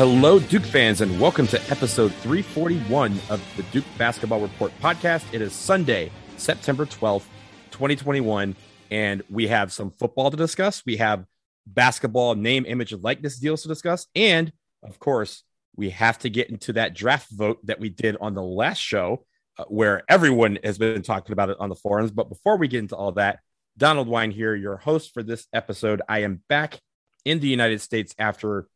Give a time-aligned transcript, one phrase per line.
[0.00, 5.24] Hello, Duke fans, and welcome to episode 341 of the Duke Basketball Report podcast.
[5.30, 7.26] It is Sunday, September 12th,
[7.70, 8.56] 2021,
[8.90, 10.82] and we have some football to discuss.
[10.86, 11.26] We have
[11.66, 14.06] basketball name, image, and likeness deals to discuss.
[14.14, 15.42] And of course,
[15.76, 19.26] we have to get into that draft vote that we did on the last show,
[19.58, 22.10] uh, where everyone has been talking about it on the forums.
[22.10, 23.40] But before we get into all that,
[23.76, 26.00] Donald Wine here, your host for this episode.
[26.08, 26.80] I am back
[27.26, 28.66] in the United States after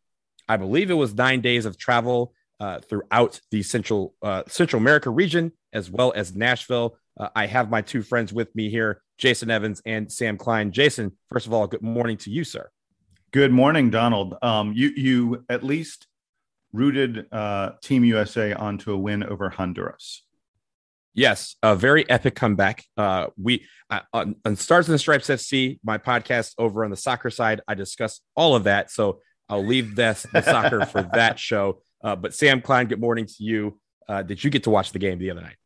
[0.48, 5.10] I believe it was nine days of travel uh, throughout the central uh, Central America
[5.10, 6.96] region as well as Nashville.
[7.18, 10.72] Uh, I have my two friends with me here, Jason Evans and Sam Klein.
[10.72, 12.70] Jason, first of all, good morning to you, sir.
[13.32, 14.36] Good morning, Donald.
[14.42, 16.06] Um, you you at least
[16.72, 20.22] rooted uh, Team USA onto a win over Honduras.
[21.16, 22.84] Yes, a very epic comeback.
[22.96, 27.30] Uh, we uh, on, on Stars and Stripes FC, my podcast over on the soccer
[27.30, 28.90] side, I discuss all of that.
[28.90, 31.80] So I'll leave this the soccer for that show.
[32.02, 33.78] Uh, but Sam Klein, good morning to you.
[34.08, 35.56] Uh, did you get to watch the game the other night?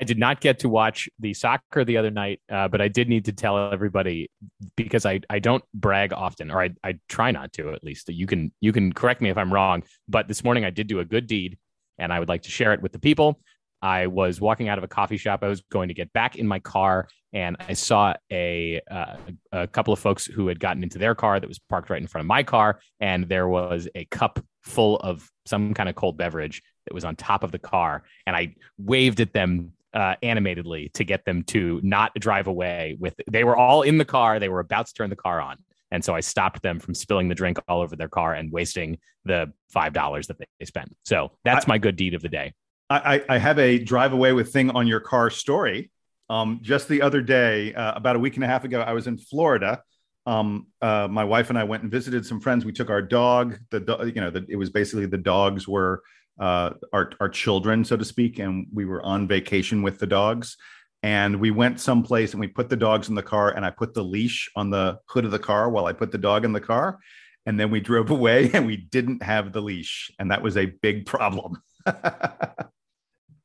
[0.00, 3.08] I did not get to watch the soccer the other night, uh, but I did
[3.08, 4.30] need to tell everybody
[4.76, 8.08] because I, I don't brag often, or I, I try not to at least.
[8.08, 10.98] You can you can correct me if I'm wrong, but this morning I did do
[10.98, 11.56] a good deed,
[11.98, 13.40] and I would like to share it with the people.
[13.82, 15.40] I was walking out of a coffee shop.
[15.42, 19.16] I was going to get back in my car, and I saw a uh,
[19.50, 22.06] a couple of folks who had gotten into their car that was parked right in
[22.06, 26.16] front of my car, and there was a cup full of some kind of cold
[26.16, 30.90] beverage that was on top of the car, and I waved at them uh, animatedly
[30.94, 33.14] to get them to not drive away with.
[33.30, 34.38] They were all in the car.
[34.38, 35.56] They were about to turn the car on,
[35.90, 38.98] and so I stopped them from spilling the drink all over their car and wasting
[39.24, 40.94] the five dollars that they spent.
[41.04, 42.52] So that's I, my good deed of the day.
[42.96, 45.90] I, I have a drive away with thing on your car story.
[46.28, 49.06] Um, just the other day, uh, about a week and a half ago, I was
[49.06, 49.82] in Florida.
[50.24, 52.64] Um, uh, my wife and I went and visited some friends.
[52.64, 53.58] We took our dog.
[53.70, 56.02] The do- you know, the, it was basically the dogs were
[56.40, 60.56] uh, our our children, so to speak, and we were on vacation with the dogs.
[61.02, 63.92] And we went someplace and we put the dogs in the car, and I put
[63.92, 66.60] the leash on the hood of the car while I put the dog in the
[66.60, 66.98] car.
[67.44, 70.66] And then we drove away and we didn't have the leash, and that was a
[70.66, 71.60] big problem.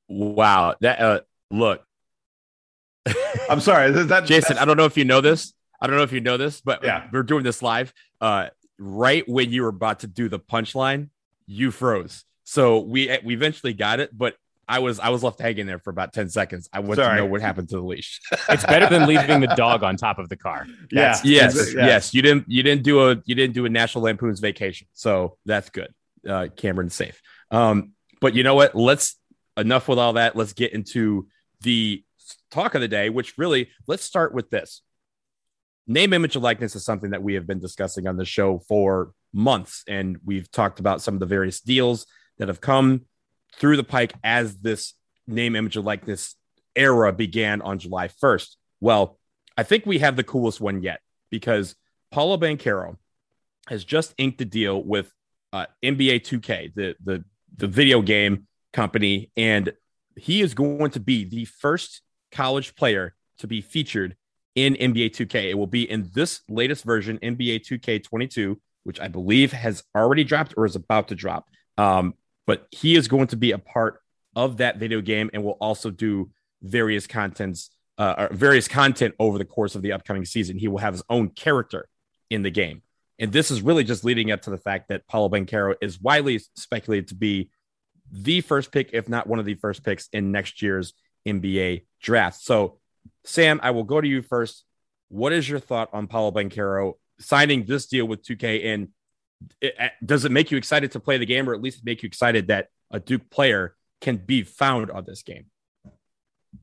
[0.08, 0.76] Wow.
[0.82, 1.84] That uh look.
[3.50, 3.92] I'm sorry.
[3.92, 5.54] That, Jason, I don't know if you know this.
[5.80, 7.94] I don't know if you know this, but yeah, we're doing this live.
[8.20, 8.48] Uh
[8.80, 11.10] right when you were about to do the punchline,
[11.46, 12.24] you froze.
[12.44, 14.36] So we we eventually got it, but
[14.68, 16.70] I was I was left hanging there for about 10 seconds.
[16.74, 18.20] I want to know what happened to the leash.
[18.50, 20.66] it's better than leaving the dog on top of the car.
[20.92, 21.44] That's, yeah.
[21.44, 21.74] Yes.
[21.74, 21.86] Yeah.
[21.86, 22.14] Yes.
[22.14, 24.88] You didn't you didn't do a you didn't do a National Lampoon's vacation.
[24.94, 25.94] So that's good.
[26.28, 27.22] Uh Cameron's safe.
[27.52, 28.76] Um, but you know what?
[28.76, 29.17] Let's
[29.58, 30.36] enough with all that.
[30.36, 31.28] Let's get into
[31.62, 32.04] the
[32.52, 34.82] talk of the day, which really, let's start with this.
[35.88, 39.12] Name, image, and likeness is something that we have been discussing on the show for
[39.34, 39.84] months.
[39.88, 42.06] And we've talked about some of the various deals
[42.38, 43.06] that have come
[43.56, 44.94] through the pike as this
[45.28, 46.36] name, image, and likeness
[46.76, 48.56] era began on July 1st.
[48.80, 49.18] Well,
[49.58, 51.00] I think we have the coolest one yet
[51.32, 51.76] because
[52.12, 52.98] Paolo Banchero
[53.68, 55.12] has just inked a deal with
[55.52, 57.24] uh, NBA 2K, the, the,
[57.56, 58.48] the video game
[58.78, 59.74] company, and
[60.16, 64.16] he is going to be the first college player to be featured
[64.54, 65.50] in NBA 2K.
[65.50, 70.24] It will be in this latest version, NBA 2K 22, which I believe has already
[70.24, 71.48] dropped or is about to drop.
[71.80, 72.14] Um,
[72.46, 74.00] but he is going to be a part
[74.36, 76.30] of that video game and will also do
[76.62, 80.60] various contents, uh, various content over the course of the upcoming season.
[80.60, 81.90] He will have his own character
[82.30, 82.84] in the game.
[83.18, 86.40] And this is really just leading up to the fact that Paolo Banchero is widely
[86.56, 87.50] speculated to be
[88.12, 90.94] the first pick, if not one of the first picks in next year's
[91.28, 92.42] NBA draft.
[92.42, 92.80] So,
[93.24, 94.64] Sam, I will go to you first.
[95.10, 98.66] What is your thought on Paolo Banchero signing this deal with 2K?
[98.66, 98.90] And
[99.62, 102.08] it, does it make you excited to play the game, or at least make you
[102.08, 105.46] excited that a Duke player can be found on this game?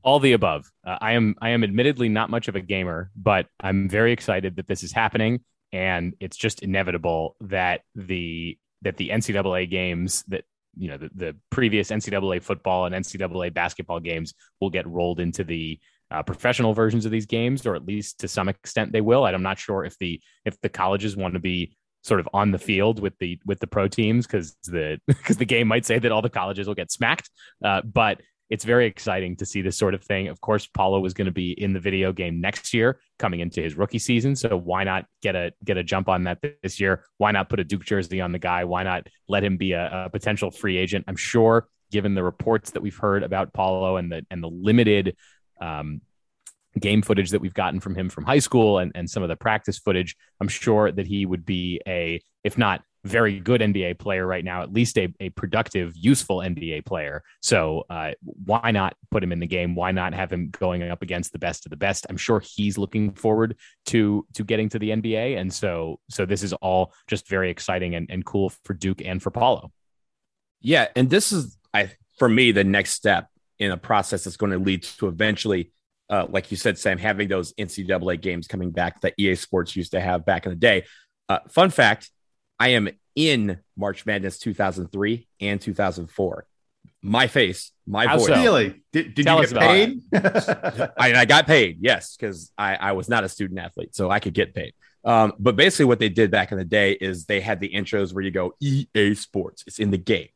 [0.01, 0.69] All the above.
[0.85, 4.57] Uh, I am I am admittedly not much of a gamer, but I'm very excited
[4.57, 5.41] that this is happening,
[5.71, 10.43] and it's just inevitable that the that the NCAA games that
[10.77, 15.43] you know the, the previous NCAA football and NCAA basketball games will get rolled into
[15.43, 15.79] the
[16.11, 19.25] uh, professional versions of these games, or at least to some extent they will.
[19.25, 22.59] I'm not sure if the if the colleges want to be sort of on the
[22.59, 26.11] field with the with the pro teams because the because the game might say that
[26.11, 27.29] all the colleges will get smacked.
[27.63, 30.27] Uh, but it's very exciting to see this sort of thing.
[30.27, 33.61] Of course, Paolo was going to be in the video game next year, coming into
[33.61, 34.35] his rookie season.
[34.35, 37.03] So why not get a get a jump on that this year?
[37.17, 38.63] Why not put a Duke jersey on the guy?
[38.65, 41.05] Why not let him be a, a potential free agent?
[41.07, 45.15] I'm sure, given the reports that we've heard about Paolo and the and the limited
[45.59, 46.01] um,
[46.79, 49.35] game footage that we've gotten from him from high school and, and some of the
[49.35, 54.25] practice footage, I'm sure that he would be a, if not very good NBA player
[54.25, 57.23] right now, at least a, a productive, useful NBA player.
[57.41, 59.75] So uh, why not put him in the game?
[59.75, 62.07] Why not have him going up against the best of the best?
[62.09, 63.57] I'm sure he's looking forward
[63.87, 67.95] to to getting to the NBA, and so so this is all just very exciting
[67.95, 69.71] and, and cool for Duke and for Paolo.
[70.61, 73.29] Yeah, and this is I for me the next step
[73.59, 75.71] in a process that's going to lead to eventually.
[76.07, 79.91] Uh, like you said, Sam, having those NCAA games coming back that EA Sports used
[79.93, 80.85] to have back in the day.
[81.27, 82.11] Uh, fun fact
[82.59, 86.45] I am in March Madness 2003 and 2004.
[87.01, 88.27] My face, my How voice.
[88.27, 88.35] So?
[88.35, 88.83] Really?
[88.91, 90.01] Did, did you get paid?
[90.13, 94.19] I, I, got paid, yes, because I, I, was not a student athlete, so I
[94.19, 94.73] could get paid.
[95.03, 98.13] Um, but basically, what they did back in the day is they had the intros
[98.13, 100.29] where you go EA Sports, it's in the game.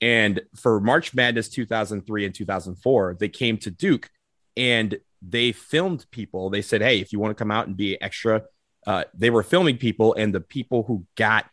[0.00, 4.08] And for March Madness 2003 and 2004, they came to Duke
[4.56, 6.50] and they filmed people.
[6.50, 8.42] They said, Hey, if you want to come out and be extra,
[8.86, 11.46] uh, they were filming people, and the people who got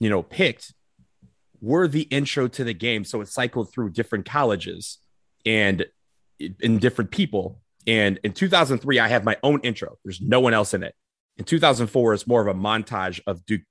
[0.00, 0.74] you know, picked
[1.60, 3.04] were the intro to the game.
[3.04, 4.98] So it cycled through different colleges
[5.44, 5.86] and
[6.38, 7.60] in different people.
[7.86, 9.98] And in 2003, I have my own intro.
[10.04, 10.94] There's no one else in it.
[11.36, 13.62] In 2004, it's more of a montage of Duke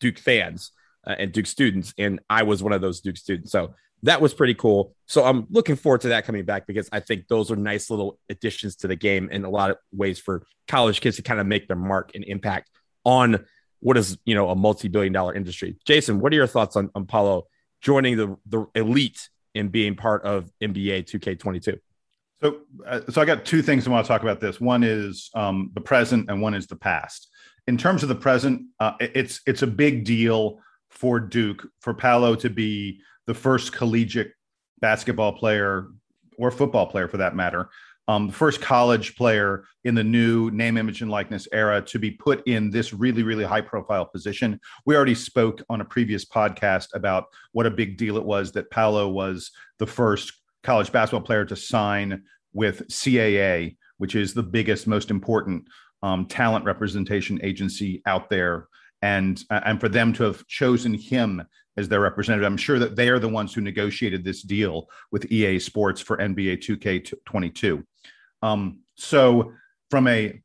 [0.00, 0.72] Duke fans
[1.06, 3.52] uh, and Duke students, and I was one of those Duke students.
[3.52, 4.94] So that was pretty cool.
[5.06, 8.18] So I'm looking forward to that coming back because I think those are nice little
[8.28, 11.46] additions to the game in a lot of ways for college kids to kind of
[11.46, 12.70] make their mark and impact
[13.04, 13.44] on
[13.82, 15.76] what is you know a multi-billion dollar industry?
[15.84, 17.46] Jason what are your thoughts on, on paolo
[17.80, 21.78] joining the the elite and being part of nba 2k22
[22.40, 24.60] so uh, so i got two things i want to talk about this.
[24.60, 27.28] One is um, the present and one is the past.
[27.66, 30.58] In terms of the present uh, it's it's a big deal
[30.90, 34.32] for duke for paolo to be the first collegiate
[34.80, 35.88] basketball player
[36.38, 37.68] or football player for that matter
[38.08, 42.10] um, the first college player in the new name, image, and likeness era to be
[42.10, 44.60] put in this really, really high profile position.
[44.84, 48.70] We already spoke on a previous podcast about what a big deal it was that
[48.70, 50.32] Paolo was the first
[50.62, 52.22] college basketball player to sign
[52.52, 55.64] with CAA, which is the biggest, most important
[56.02, 58.68] um, talent representation agency out there.
[59.00, 61.42] And, uh, and for them to have chosen him
[61.76, 62.46] as their representative.
[62.46, 66.18] I'm sure that they are the ones who negotiated this deal with EA Sports for
[66.18, 67.82] NBA 2K22.
[68.42, 69.52] Um, so,
[69.90, 70.40] from a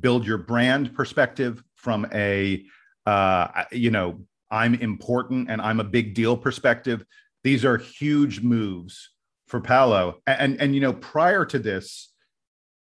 [0.00, 2.64] build your brand perspective, from a
[3.06, 4.20] uh, you know
[4.50, 7.04] I'm important and I'm a big deal perspective,
[7.44, 9.10] these are huge moves
[9.46, 10.20] for Paolo.
[10.26, 12.12] And and, and you know prior to this,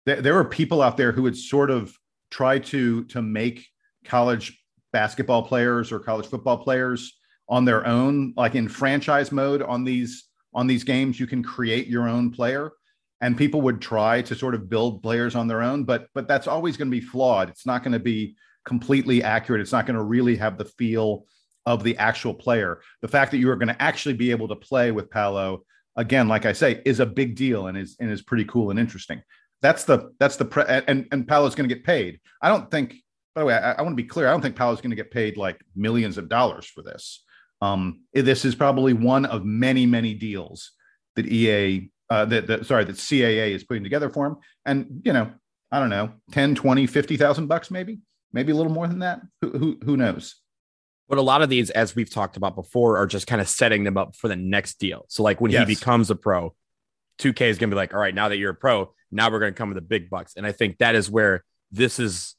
[0.06, 1.96] th- there were people out there who would sort of
[2.30, 3.66] try to to make
[4.04, 4.58] college
[4.92, 10.28] basketball players or college football players on their own like in franchise mode on these
[10.54, 12.72] on these games you can create your own player
[13.20, 16.46] and people would try to sort of build players on their own but but that's
[16.46, 17.48] always going to be flawed.
[17.48, 19.60] It's not going to be completely accurate.
[19.60, 21.24] It's not going to really have the feel
[21.66, 22.80] of the actual player.
[23.02, 25.62] The fact that you are going to actually be able to play with Paolo
[25.96, 28.78] again like i say is a big deal and is and is pretty cool and
[28.78, 29.22] interesting.
[29.62, 32.20] That's the that's the pre- and and Paolo's going to get paid.
[32.40, 32.94] I don't think
[33.34, 34.96] by the way i, I want to be clear i don't think Paolo's going to
[34.96, 37.24] get paid like millions of dollars for this.
[37.62, 40.72] Um, this is probably one of many, many deals
[41.16, 44.36] that EA, uh, that, that, sorry, that CAA is putting together for him.
[44.66, 45.30] And, you know,
[45.72, 48.00] I don't know, 10, 20, 50,000 bucks, maybe,
[48.32, 49.20] maybe a little more than that.
[49.40, 50.36] Who, who, who knows?
[51.08, 53.84] But a lot of these, as we've talked about before, are just kind of setting
[53.84, 55.06] them up for the next deal.
[55.08, 55.68] So, like when yes.
[55.68, 56.54] he becomes a pro,
[57.18, 59.40] 2K is going to be like, all right, now that you're a pro, now we're
[59.40, 60.34] going to come with the big bucks.
[60.36, 62.34] And I think that is where this is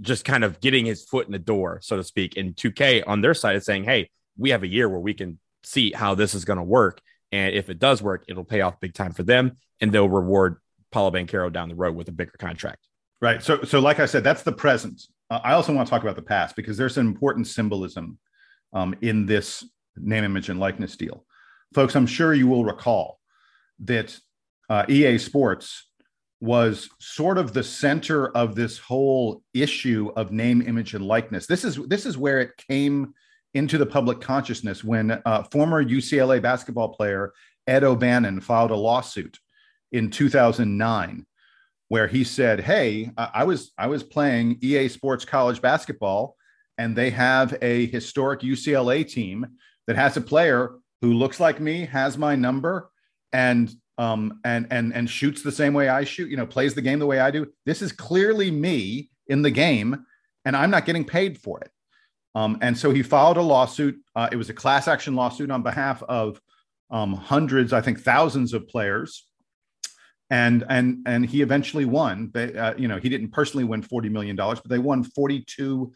[0.00, 2.36] just kind of getting his foot in the door, so to speak.
[2.36, 5.38] And 2K on their side is saying, hey, we have a year where we can
[5.62, 7.00] see how this is going to work.
[7.32, 10.56] And if it does work, it'll pay off big time for them and they'll reward
[10.92, 12.86] Paolo Banchero down the road with a bigger contract.
[13.20, 13.42] Right.
[13.42, 15.02] So, so like I said, that's the present.
[15.30, 18.18] Uh, I also want to talk about the past because there's an important symbolism
[18.72, 19.64] um, in this
[19.96, 21.24] name, image, and likeness deal.
[21.74, 23.18] Folks, I'm sure you will recall
[23.80, 24.18] that
[24.68, 25.88] uh, EA Sports
[26.40, 31.46] was sort of the center of this whole issue of name, image, and likeness.
[31.46, 33.14] This is this is where it came
[33.54, 37.32] into the public consciousness when uh, former UCLA basketball player
[37.66, 39.38] Ed O'Bannon filed a lawsuit
[39.92, 41.26] in 2009
[41.88, 46.36] where he said, "Hey, I was I was playing EA Sports college basketball
[46.78, 49.46] and they have a historic UCLA team
[49.86, 52.90] that has a player who looks like me, has my number
[53.32, 56.82] and um and and and shoots the same way I shoot, you know, plays the
[56.82, 57.46] game the way I do.
[57.64, 60.04] This is clearly me in the game
[60.44, 61.70] and I'm not getting paid for it."
[62.36, 63.98] Um, and so he filed a lawsuit.
[64.14, 66.38] Uh, it was a class action lawsuit on behalf of
[66.90, 69.26] um, hundreds, I think thousands of players.
[70.28, 72.30] And and and he eventually won.
[72.34, 75.92] They, uh, you know, he didn't personally win forty million dollars, but they won forty-two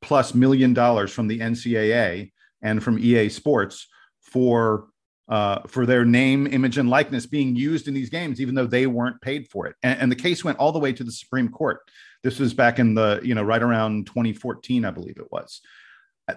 [0.00, 2.32] plus million dollars from the NCAA
[2.62, 3.86] and from EA Sports
[4.20, 4.88] for
[5.28, 8.86] uh, for their name, image, and likeness being used in these games, even though they
[8.86, 9.76] weren't paid for it.
[9.82, 11.80] And, and, the case went all the way to the Supreme Court.
[12.22, 15.60] This was back in the, you know, right around 2014, I believe it was.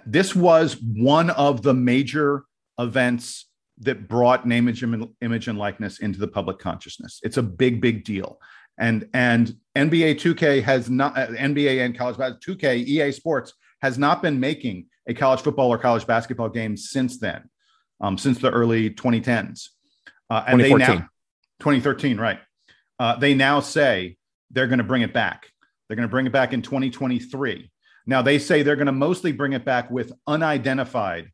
[0.06, 2.46] This was one of the major
[2.80, 3.48] events
[3.80, 4.84] that brought name, image,
[5.22, 7.20] image, and likeness into the public consciousness.
[7.24, 8.40] It's a big, big deal.
[8.78, 13.98] And and NBA 2K has not uh, NBA and college basketball 2K EA Sports has
[13.98, 17.50] not been making a college football or college basketball game since then
[18.02, 19.70] um, since the early 2010s.
[20.30, 21.08] Uh, and they now
[21.60, 22.40] 2013, right?
[23.00, 24.18] Uh, they now say
[24.50, 25.51] they're going to bring it back.
[25.92, 27.70] They're going to bring it back in 2023.
[28.06, 31.34] Now they say they're going to mostly bring it back with unidentified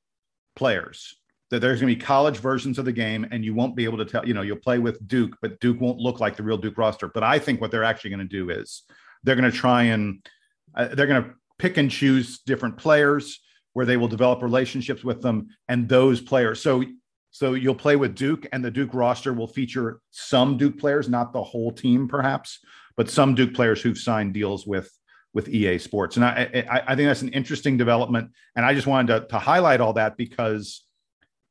[0.56, 1.16] players.
[1.52, 4.00] That there's going to be college versions of the game, and you won't be able
[4.00, 4.28] to tell.
[4.28, 7.08] You know, you'll play with Duke, but Duke won't look like the real Duke roster.
[7.08, 8.82] But I think what they're actually going to do is
[9.24, 10.28] they're going to try and
[10.74, 13.40] uh, they're going to pick and choose different players
[13.74, 16.64] where they will develop relationships with them and those players.
[16.64, 16.84] So
[17.30, 21.32] so you'll play with Duke, and the Duke roster will feature some Duke players, not
[21.32, 22.58] the whole team, perhaps,
[22.98, 24.92] but some Duke players who've signed deals with
[25.34, 26.16] with EA Sports.
[26.16, 28.32] And I, I, I think that's an interesting development.
[28.56, 30.84] And I just wanted to, to highlight all that because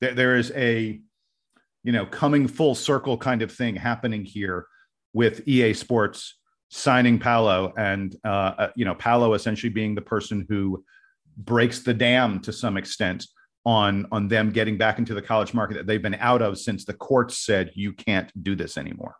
[0.01, 1.01] there, there is a
[1.85, 4.67] you know coming full circle kind of thing happening here
[5.13, 6.39] with EA Sports
[6.69, 10.85] signing Paolo and uh, uh, you know Paolo essentially being the person who
[11.37, 13.27] breaks the dam to some extent
[13.65, 16.85] on on them getting back into the college market that they've been out of since
[16.85, 19.15] the courts said you can't do this anymore.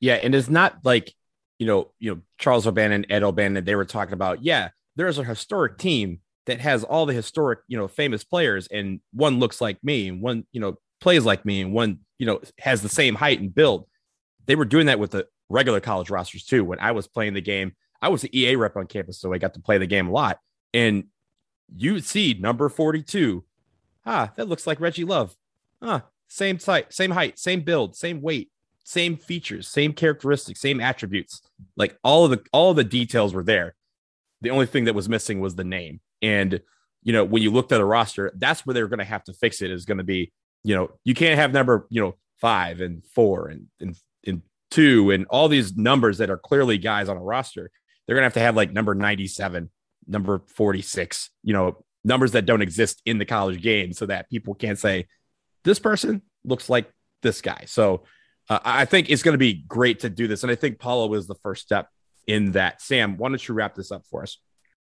[0.00, 1.14] Yeah, and it's not like
[1.60, 5.24] you know, you know, Charles O'Bannon, Ed O'Bannon, they were talking about, yeah, there's a
[5.24, 9.78] historic team that has all the historic, you know, famous players, and one looks like
[9.84, 13.14] me, and one, you know, plays like me, and one, you know, has the same
[13.14, 13.86] height and build.
[14.46, 16.64] They were doing that with the regular college rosters too.
[16.64, 19.36] When I was playing the game, I was the EA rep on campus, so I
[19.36, 20.38] got to play the game a lot.
[20.72, 21.04] And
[21.76, 23.44] you see number 42.
[24.06, 25.36] Ah, that looks like Reggie Love.
[25.82, 28.50] Ah, same height, same height, same build, same weight,
[28.84, 31.42] same features, same characteristics, same attributes.
[31.76, 33.74] Like all of the all of the details were there.
[34.42, 36.00] The only thing that was missing was the name.
[36.22, 36.60] And
[37.02, 39.32] you know, when you looked at a roster, that's where they're going to have to
[39.32, 39.70] fix it.
[39.70, 40.32] Is going to be,
[40.64, 43.96] you know, you can't have number, you know, five and four and and
[44.26, 47.70] and two and all these numbers that are clearly guys on a roster.
[48.06, 49.70] They're going to have to have like number 97
[50.06, 54.54] number 46, you know, numbers that don't exist in the college game so that people
[54.54, 55.06] can't say
[55.64, 56.90] this person looks like
[57.22, 57.64] this guy.
[57.66, 58.04] So
[58.50, 60.42] uh, I think it's going to be great to do this.
[60.42, 61.88] And I think Paolo is the first step
[62.26, 62.82] in that.
[62.82, 64.38] Sam, why don't you wrap this up for us?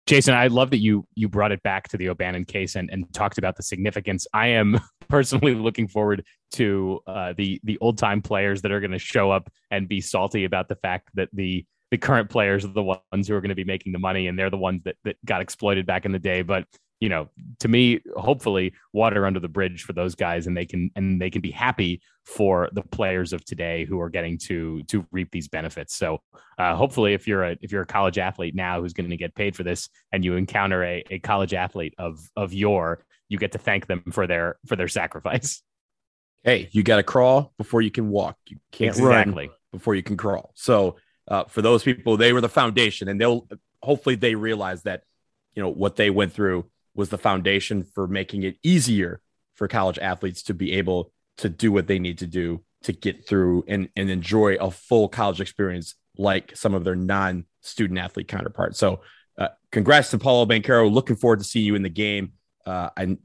[0.08, 3.14] Jason, I love that you you brought it back to the O'Bannon case and, and
[3.14, 4.26] talked about the significance.
[4.34, 4.80] I am
[5.10, 9.30] personally looking forward to uh, the the old time players that are going to show
[9.30, 13.28] up and be salty about the fact that the the current players are the ones
[13.28, 15.42] who are going to be making the money and they're the ones that, that got
[15.42, 16.66] exploited back in the day but
[17.02, 17.28] you know
[17.60, 21.30] to me hopefully water under the bridge for those guys and they can and they
[21.30, 25.48] can be happy for the players of today who are getting to to reap these
[25.48, 25.96] benefits.
[25.96, 26.22] So
[26.58, 29.36] uh, hopefully if you're a if you're a college athlete now who's going to get
[29.36, 33.54] paid for this and you encounter a, a college athlete of of your you get
[33.54, 35.62] to thank them for their for their sacrifice.
[36.44, 38.38] Hey you got to crawl before you can walk.
[38.48, 39.48] You can't exactly.
[39.48, 40.52] run before you can crawl.
[40.56, 40.98] So
[41.28, 43.48] uh, for those people, they were the foundation, and they'll
[43.82, 45.04] hopefully they realize that
[45.56, 49.22] you know what they went through was the foundation for making it easier
[49.56, 51.12] for college athletes to be able
[51.42, 55.08] to do what they need to do to get through and, and enjoy a full
[55.08, 58.80] college experience like some of their non student athlete counterparts.
[58.80, 59.02] So,
[59.38, 60.92] uh, congrats to Paolo Banchero.
[60.92, 62.34] Looking forward to seeing you in the game.
[62.66, 63.18] Uh, I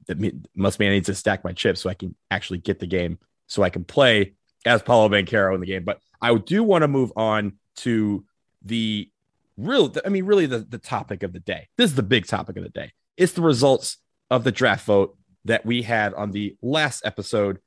[0.55, 3.19] must mean I need to stack my chips so I can actually get the game
[3.47, 5.85] so I can play as Paolo Banchero in the game.
[5.85, 8.25] But I do want to move on to
[8.63, 9.11] the
[9.57, 11.69] real, I mean, really the, the topic of the day.
[11.77, 12.93] This is the big topic of the day.
[13.17, 13.99] It's the results
[14.31, 17.59] of the draft vote that we had on the last episode.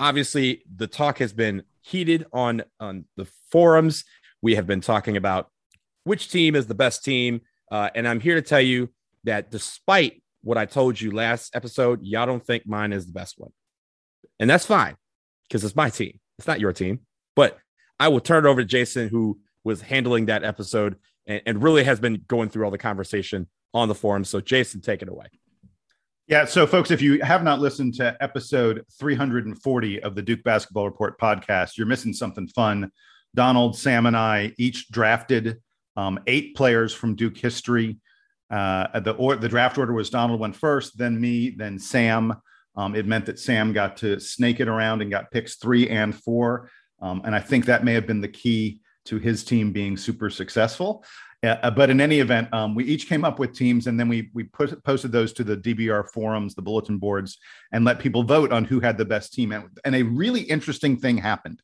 [0.00, 4.04] Obviously, the talk has been heated on, on the forums.
[4.42, 5.48] We have been talking about
[6.04, 7.40] which team is the best team.
[7.70, 8.90] Uh, and I'm here to tell you
[9.24, 13.36] that despite what I told you last episode, y'all don't think mine is the best
[13.38, 13.52] one.
[14.38, 14.96] And that's fine
[15.48, 16.20] because it's my team.
[16.38, 17.00] It's not your team.
[17.36, 17.58] But
[17.98, 20.96] I will turn it over to Jason, who was handling that episode
[21.26, 24.24] and, and really has been going through all the conversation on the forum.
[24.24, 25.26] So, Jason, take it away.
[26.26, 26.46] Yeah.
[26.46, 31.20] So, folks, if you have not listened to episode 340 of the Duke Basketball Report
[31.20, 32.90] podcast, you're missing something fun.
[33.34, 35.58] Donald, Sam, and I each drafted
[35.96, 37.98] um, eight players from Duke history.
[38.50, 42.34] Uh, the or, the draft order was Donald went first, then me, then Sam.
[42.74, 46.14] Um, it meant that Sam got to snake it around and got picks three and
[46.14, 46.70] four.
[47.02, 50.30] Um, and I think that may have been the key to his team being super
[50.30, 51.04] successful.
[51.44, 54.30] Uh, but in any event, um, we each came up with teams, and then we
[54.34, 57.38] we put, posted those to the DBR forums, the bulletin boards,
[57.72, 59.52] and let people vote on who had the best team.
[59.52, 61.60] And, and a really interesting thing happened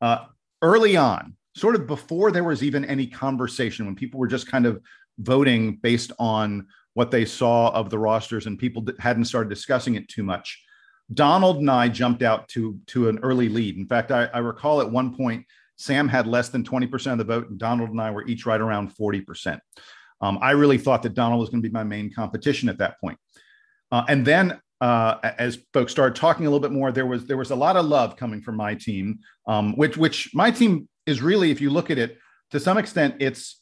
[0.00, 0.26] uh,
[0.62, 4.66] early on, sort of before there was even any conversation, when people were just kind
[4.66, 4.80] of
[5.18, 10.08] voting based on what they saw of the rosters, and people hadn't started discussing it
[10.08, 10.62] too much.
[11.12, 13.76] Donald and I jumped out to to an early lead.
[13.76, 15.44] In fact, I, I recall at one point
[15.76, 18.60] Sam had less than 20% of the vote, and Donald and I were each right
[18.60, 19.58] around 40%.
[20.20, 22.98] Um, I really thought that Donald was going to be my main competition at that
[23.00, 23.18] point.
[23.92, 27.36] Uh, and then uh, as folks started talking a little bit more, there was there
[27.36, 31.22] was a lot of love coming from my team, um, which which my team is
[31.22, 32.18] really, if you look at it,
[32.50, 33.60] to some extent, it's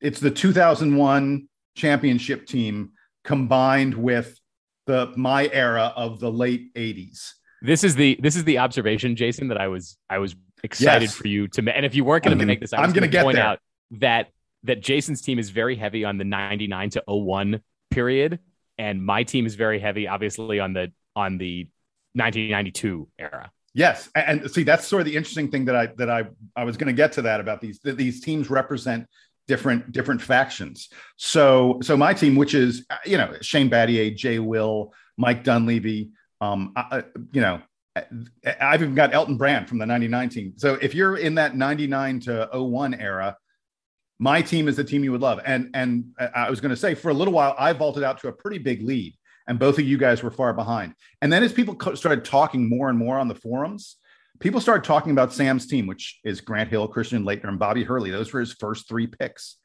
[0.00, 2.92] it's the 2001 championship team
[3.24, 4.38] combined with
[4.86, 7.32] the my era of the late 80s.
[7.62, 11.14] This is the this is the observation, Jason, that I was I was excited yes.
[11.14, 11.76] for you to make.
[11.76, 13.44] And if you weren't going to make this, I am going to point there.
[13.44, 13.60] out
[13.92, 14.28] that
[14.64, 17.60] that Jason's team is very heavy on the 99 to 01
[17.90, 18.40] period,
[18.76, 21.68] and my team is very heavy, obviously, on the on the
[22.14, 23.50] 1992 era.
[23.74, 26.24] Yes, and see that's sort of the interesting thing that I that I
[26.56, 29.06] I was going to get to that about these that these teams represent
[29.46, 30.88] different different factions.
[31.16, 36.10] So so my team, which is uh, you know Shane Battier, Jay Will, Mike Dunleavy,
[36.40, 37.60] um, I, you know
[38.60, 40.52] I've even got Elton Brand from the 99 team.
[40.56, 43.36] So if you're in that 99 to 01 era,
[44.18, 45.40] my team is the team you would love.
[45.44, 48.28] And and I was going to say for a little while I vaulted out to
[48.28, 49.14] a pretty big lead,
[49.46, 50.94] and both of you guys were far behind.
[51.22, 53.96] And then as people started talking more and more on the forums,
[54.40, 58.10] people started talking about Sam's team, which is Grant Hill, Christian Laettner, and Bobby Hurley.
[58.10, 59.56] Those were his first three picks,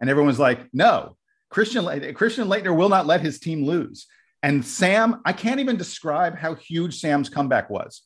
[0.00, 1.16] and everyone's like, "No,
[1.50, 4.06] Christian Christian Laettner will not let his team lose."
[4.42, 8.02] And Sam, I can't even describe how huge Sam's comeback was.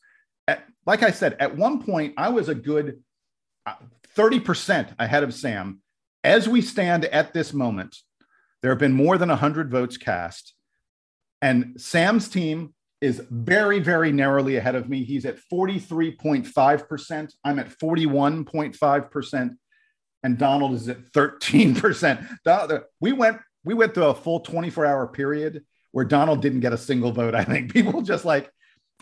[0.47, 3.03] At, like I said, at one point, I was a good
[4.15, 5.81] 30% uh, ahead of Sam.
[6.23, 7.97] As we stand at this moment,
[8.61, 10.53] there have been more than 100 votes cast.
[11.41, 15.03] And Sam's team is very, very narrowly ahead of me.
[15.03, 17.33] He's at 43.5%.
[17.43, 19.51] I'm at 41.5%.
[20.23, 22.85] And Donald is at 13%.
[22.99, 26.77] We went, we went through a full 24 hour period where Donald didn't get a
[26.77, 27.35] single vote.
[27.35, 28.49] I think people just like,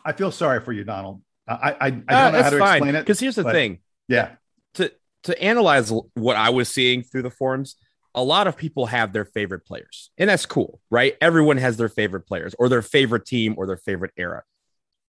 [0.03, 1.21] I feel sorry for you, Donald.
[1.47, 2.77] I I, I don't uh, know how to fine.
[2.77, 3.01] explain it.
[3.01, 3.79] Because here's the thing.
[4.07, 4.31] Yeah.
[4.75, 4.91] To
[5.23, 7.75] to analyze what I was seeing through the forums,
[8.15, 11.15] a lot of people have their favorite players, and that's cool, right?
[11.21, 14.43] Everyone has their favorite players or their favorite team or their favorite era,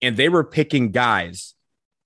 [0.02, 1.54] and they were picking guys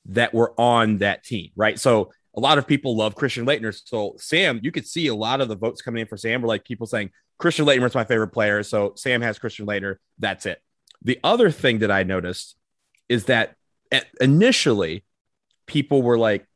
[0.08, 1.80] that were on that team, right?
[1.80, 3.80] So a lot of people love Christian Laettner.
[3.86, 6.48] So Sam, you could see a lot of the votes coming in for Sam were
[6.48, 8.64] like people saying Christian Laettner is my favorite player.
[8.64, 9.98] So Sam has Christian Laettner.
[10.20, 10.62] That's it.
[11.04, 12.56] The other thing that I noticed
[13.10, 13.56] is that
[14.20, 15.04] initially
[15.68, 16.48] people were like,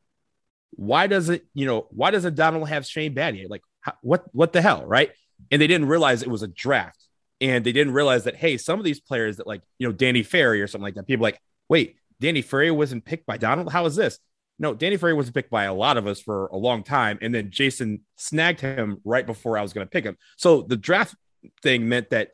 [0.71, 3.49] why does it, you know, why does Donald have Shane Battier?
[3.49, 3.61] Like,
[4.01, 4.85] what, what the hell?
[4.85, 5.11] Right.
[5.51, 7.03] And they didn't realize it was a draft.
[7.39, 10.23] And they didn't realize that, hey, some of these players that like, you know, Danny
[10.23, 13.71] Ferry or something like that, people like, wait, Danny Ferry wasn't picked by Donald.
[13.71, 14.17] How is this?
[14.59, 17.33] No, Danny Ferry was picked by a lot of us for a long time, and
[17.33, 20.17] then Jason snagged him right before I was going to pick him.
[20.37, 21.15] So the draft
[21.61, 22.29] thing meant that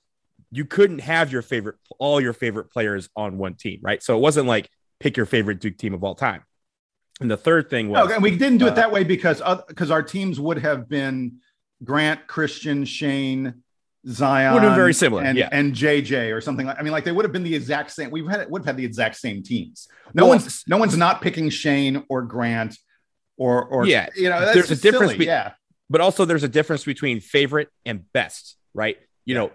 [0.51, 4.01] you couldn't have your favorite, all your favorite players on one team, right?
[4.01, 6.43] So it wasn't like pick your favorite Duke team of all time.
[7.19, 9.91] And the third thing was, okay, we didn't do uh, it that way because because
[9.91, 11.39] our teams would have been
[11.83, 13.62] Grant, Christian, Shane,
[14.07, 15.47] Zion would have been very similar, and, yeah.
[15.51, 16.77] and JJ or something like.
[16.77, 18.11] I mean, like they would have been the exact same.
[18.11, 19.87] We've had would have had the exact same teams.
[20.13, 22.77] No well, one's no one's not picking Shane or Grant
[23.37, 24.09] or or yeah.
[24.15, 25.13] You know, there's a difference.
[25.13, 25.53] Be- yeah,
[25.89, 28.97] but also there's a difference between favorite and best, right?
[29.25, 29.41] You yeah.
[29.41, 29.51] know,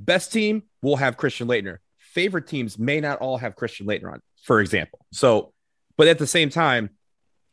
[0.00, 1.78] best team will have Christian Laettner.
[1.98, 5.04] Favorite teams may not all have Christian Laettner on, for example.
[5.12, 5.52] So,
[5.98, 6.90] but at the same time,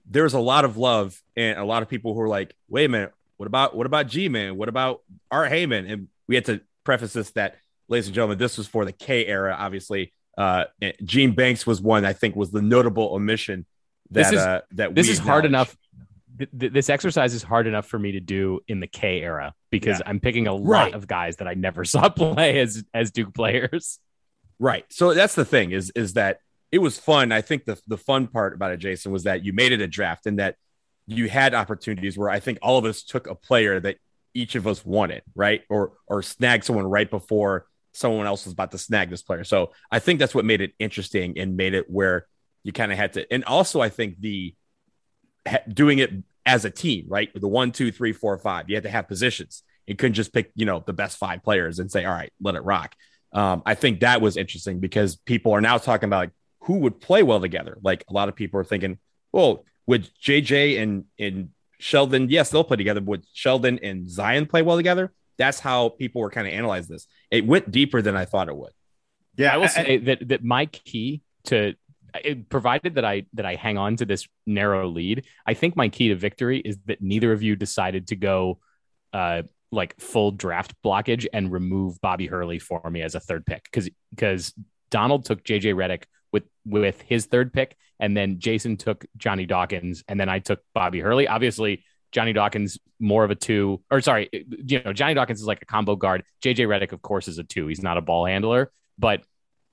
[0.10, 2.90] there's a lot of love and a lot of people who are like, wait a
[2.90, 4.56] minute, what about what about G Man?
[4.56, 5.92] What about Art Heyman?
[5.92, 7.58] And we had to preface this that,
[7.88, 9.56] ladies and gentlemen, this was for the K era.
[9.58, 10.66] Obviously, uh,
[11.04, 13.66] Gene Banks was one I think was the notable omission
[14.12, 15.76] that this is, uh, that this is hard enough.
[16.52, 20.10] this exercise is hard enough for me to do in the K era because yeah.
[20.10, 20.94] I'm picking a lot right.
[20.94, 24.00] of guys that I never saw play as as Duke players.
[24.60, 24.86] Right.
[24.90, 26.40] So that's the thing is is that
[26.72, 27.32] it was fun.
[27.32, 29.88] I think the the fun part about it, Jason, was that you made it a
[29.88, 30.56] draft and that
[31.06, 33.98] you had opportunities where I think all of us took a player that
[34.34, 35.62] each of us wanted, right?
[35.70, 39.44] Or or snag someone right before someone else was about to snag this player.
[39.44, 42.28] So I think that's what made it interesting and made it where
[42.64, 43.32] you kind of had to.
[43.32, 44.56] And also, I think the
[45.72, 46.12] doing it
[46.46, 47.30] as a team, right?
[47.34, 48.70] The one, two, three, four, five.
[48.70, 49.64] You had to have positions.
[49.88, 52.56] You couldn't just pick, you know, the best five players and say, all right, let
[52.56, 52.96] it rock.
[53.34, 57.02] Um, I think that was interesting because people are now talking about like who would
[57.02, 57.78] play well together.
[57.82, 59.00] Like a lot of people are thinking,
[59.32, 61.50] well, would JJ and and
[61.84, 63.02] Sheldon, yes, they'll play together.
[63.02, 65.12] Would Sheldon and Zion play well together?
[65.38, 67.08] That's how people were kind of analyzing this.
[67.30, 68.72] It went deeper than I thought it would.
[69.36, 71.74] Yeah, I will say that that my key to
[72.50, 76.08] provided that I that I hang on to this narrow lead, I think my key
[76.10, 78.60] to victory is that neither of you decided to go
[79.12, 79.42] uh,
[79.72, 83.90] like full draft blockage and remove Bobby Hurley for me as a third pick because
[84.12, 84.54] because
[84.90, 86.04] Donald took JJ Redick
[86.66, 91.00] with his third pick, and then Jason took Johnny Dawkins, and then I took Bobby
[91.00, 91.28] Hurley.
[91.28, 95.62] Obviously, Johnny Dawkins more of a two, or sorry, you know Johnny Dawkins is like
[95.62, 96.24] a combo guard.
[96.44, 97.68] JJ Redick, of course, is a two.
[97.68, 99.24] He's not a ball handler, but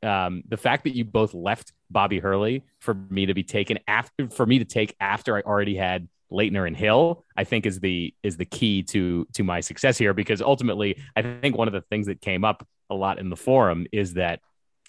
[0.03, 4.29] um, the fact that you both left Bobby Hurley for me to be taken after
[4.31, 8.15] for me to take after I already had Laettner and Hill, I think is the
[8.23, 11.83] is the key to to my success here because ultimately I think one of the
[11.83, 14.41] things that came up a lot in the forum is that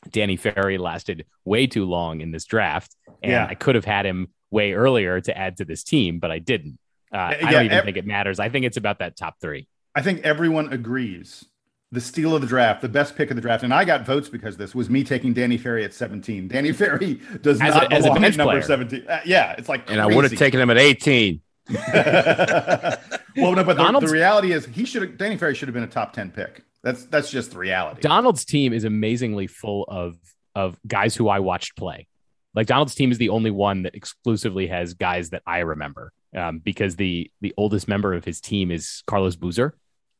[0.09, 3.47] Danny Ferry lasted way too long in this draft, and yeah.
[3.47, 6.77] I could have had him way earlier to add to this team, but I didn't.
[7.13, 8.39] Uh, yeah, I don't even ev- think it matters.
[8.39, 9.67] I think it's about that top three.
[9.93, 11.45] I think everyone agrees
[11.91, 14.29] the steal of the draft, the best pick of the draft, and I got votes
[14.29, 16.47] because this was me taking Danny Ferry at 17.
[16.47, 18.61] Danny Ferry does as not a, as belong a at number player.
[18.61, 19.05] 17.
[19.07, 21.41] Uh, yeah, it's like, and I would have taken him at 18.
[21.69, 25.83] well, no, but the, the, reality is he should have Danny Ferry should have been
[25.83, 26.63] a top 10 pick.
[26.83, 28.01] That's that's just the reality.
[28.01, 30.17] Donald's team is amazingly full of
[30.55, 32.07] of guys who I watched play.
[32.53, 36.11] Like Donald's team is the only one that exclusively has guys that I remember.
[36.35, 39.75] Um, because the the oldest member of his team is Carlos Boozer,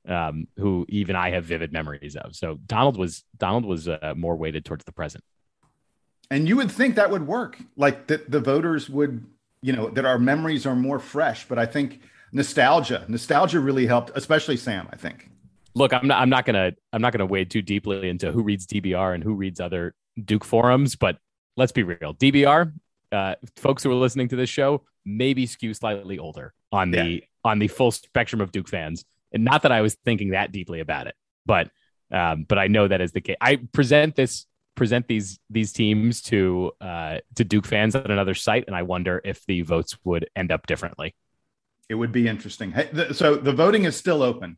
[0.08, 2.36] um, who even I have vivid memories of.
[2.36, 5.24] So Donald was Donald was uh, more weighted towards the present.
[6.30, 9.26] And you would think that would work, like that the voters would,
[9.62, 11.47] you know, that our memories are more fresh.
[11.47, 14.88] But I think nostalgia, nostalgia really helped, especially Sam.
[14.91, 15.30] I think.
[15.73, 16.21] Look, I'm not.
[16.21, 16.73] I'm not gonna.
[16.91, 20.43] I'm not gonna wade too deeply into who reads DBR and who reads other Duke
[20.43, 20.95] forums.
[20.95, 21.17] But
[21.57, 22.13] let's be real.
[22.13, 22.73] DBR,
[23.12, 27.19] uh, folks who are listening to this show, maybe skew slightly older on the yeah.
[27.43, 30.79] on the full spectrum of Duke fans and not that I was thinking that deeply
[30.79, 31.69] about it, but
[32.12, 33.38] um, but I know that is the case.
[33.39, 38.65] I present this present these these teams to uh, to Duke fans on another site,
[38.67, 41.15] and I wonder if the votes would end up differently.
[41.89, 42.73] It would be interesting.
[43.13, 44.57] So the voting is still open.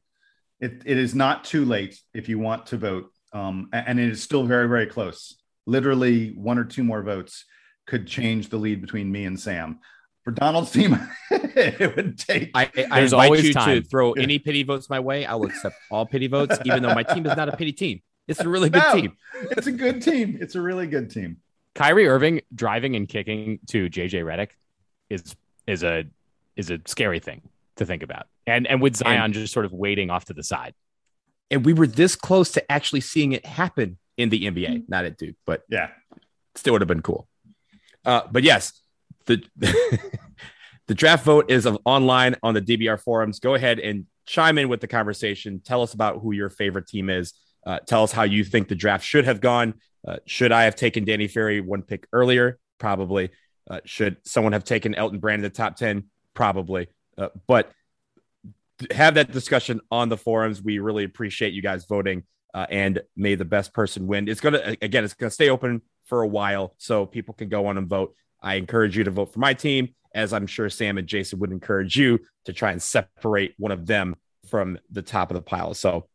[0.63, 4.23] It, it is not too late if you want to vote, um, and it is
[4.23, 5.36] still very very close.
[5.65, 7.45] Literally one or two more votes
[7.86, 9.80] could change the lead between me and Sam
[10.23, 10.97] for Donald's team,
[11.32, 12.52] it would take.
[12.54, 13.82] I, I invite you time.
[13.82, 15.26] to throw any pity votes my way.
[15.26, 18.02] I will accept all pity votes, even though my team is not a pity team.
[18.28, 19.17] It's a really good no, team.
[19.52, 20.38] It's a good team.
[20.39, 21.38] It's a really good team.
[21.76, 24.52] Kyrie Irving driving and kicking to JJ Redick
[25.10, 25.36] is
[25.67, 26.06] is a
[26.56, 27.41] is a scary thing
[27.77, 28.27] to think about.
[28.45, 30.73] And and with Zion and, just sort of waiting off to the side.
[31.51, 34.83] And we were this close to actually seeing it happen in the NBA, mm-hmm.
[34.88, 35.89] not at Duke, but yeah,
[36.55, 37.27] still would have been cool.
[38.05, 38.73] Uh, but yes,
[39.25, 39.43] the
[40.88, 43.39] the draft vote is online on the DBR forums.
[43.39, 45.62] Go ahead and chime in with the conversation.
[45.63, 47.33] Tell us about who your favorite team is.
[47.65, 49.75] Uh, tell us how you think the draft should have gone.
[50.05, 52.59] Uh, should I have taken Danny Ferry one pick earlier?
[52.77, 53.29] Probably.
[53.69, 56.05] Uh, should someone have taken Elton Brand in the top 10?
[56.33, 56.88] Probably.
[57.17, 57.71] Uh, but
[58.91, 60.62] have that discussion on the forums.
[60.62, 62.23] We really appreciate you guys voting
[62.54, 64.28] uh, and may the best person win.
[64.28, 67.49] It's going to, again, it's going to stay open for a while so people can
[67.49, 68.15] go on and vote.
[68.41, 71.52] I encourage you to vote for my team, as I'm sure Sam and Jason would
[71.52, 74.15] encourage you to try and separate one of them
[74.49, 75.73] from the top of the pile.
[75.73, 76.08] So,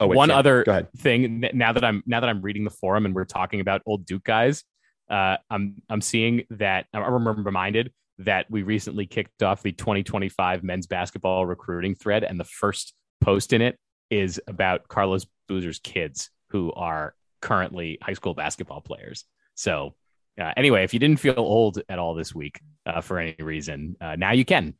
[0.00, 3.06] oh, wait, one Sam, other thing now that I'm now that I'm reading the forum
[3.06, 4.64] and we're talking about old Duke guys,
[5.08, 10.86] uh, I'm I'm seeing that I'm reminded that we recently kicked off the 2025 men's
[10.86, 13.78] basketball recruiting thread, and the first post in it
[14.10, 19.24] is about Carlos Boozer's kids who are currently high school basketball players.
[19.54, 19.94] So
[20.40, 23.96] uh, anyway, if you didn't feel old at all this week uh, for any reason,
[24.00, 24.74] uh, now you can.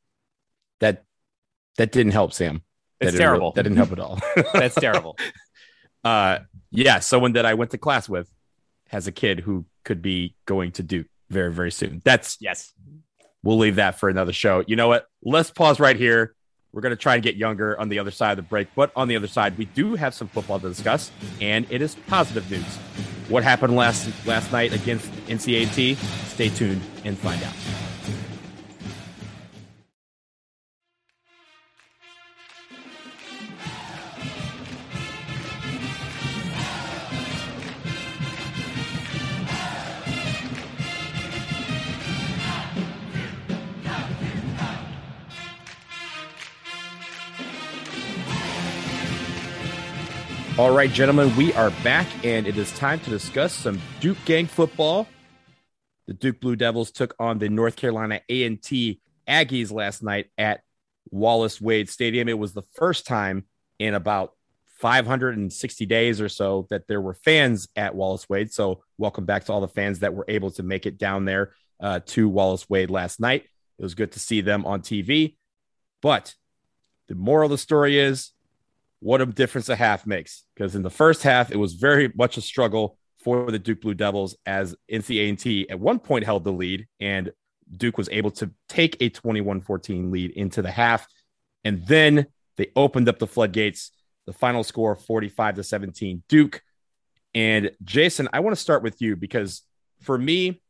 [0.80, 1.04] That
[1.76, 2.62] that didn't help, Sam.
[3.00, 3.52] It's that terrible.
[3.52, 4.52] Didn't, that didn't help at all.
[4.58, 5.16] That's terrible.
[6.02, 6.38] Uh,
[6.70, 8.26] yeah, someone that I went to class with
[8.88, 12.00] has a kid who could be going to Duke very, very soon.
[12.06, 12.72] That's yes.
[13.42, 14.62] We'll leave that for another show.
[14.66, 15.08] You know what?
[15.22, 16.34] Let's pause right here.
[16.72, 18.92] We're going to try and get younger on the other side of the break, but
[18.94, 22.48] on the other side, we do have some football to discuss, and it is positive
[22.50, 22.78] news
[23.30, 25.96] what happened last last night against NCAT.
[26.26, 27.89] Stay tuned and find out.
[50.60, 54.46] All right, gentlemen, we are back, and it is time to discuss some Duke gang
[54.46, 55.08] football.
[56.06, 60.60] The Duke Blue Devils took on the North Carolina A&T Aggies last night at
[61.10, 62.28] Wallace Wade Stadium.
[62.28, 63.46] It was the first time
[63.78, 64.34] in about
[64.80, 68.52] 560 days or so that there were fans at Wallace Wade.
[68.52, 71.54] So, welcome back to all the fans that were able to make it down there
[71.82, 73.44] uh, to Wallace Wade last night.
[73.78, 75.36] It was good to see them on TV.
[76.02, 76.34] But
[77.08, 78.32] the moral of the story is
[79.00, 80.44] what a difference a half makes.
[80.54, 83.94] Because in the first half, it was very much a struggle for the Duke Blue
[83.94, 87.32] Devils as NCA&T at one point held the lead and
[87.76, 91.06] Duke was able to take a 21-14 lead into the half.
[91.64, 93.92] And then they opened up the floodgates.
[94.26, 96.62] The final score 45 to 17 Duke.
[97.34, 99.62] And Jason, I want to start with you because
[100.02, 100.62] for me,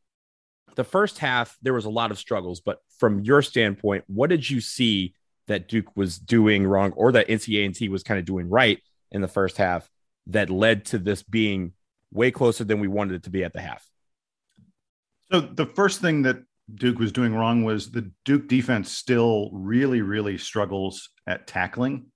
[0.76, 2.60] the first half, there was a lot of struggles.
[2.60, 5.14] But from your standpoint, what did you see
[5.50, 9.28] that Duke was doing wrong or that NCA&T was kind of doing right in the
[9.28, 9.90] first half
[10.28, 11.72] that led to this being
[12.12, 13.84] way closer than we wanted it to be at the half?
[15.32, 16.36] So the first thing that
[16.72, 22.06] Duke was doing wrong was the Duke defense still really, really struggles at tackling.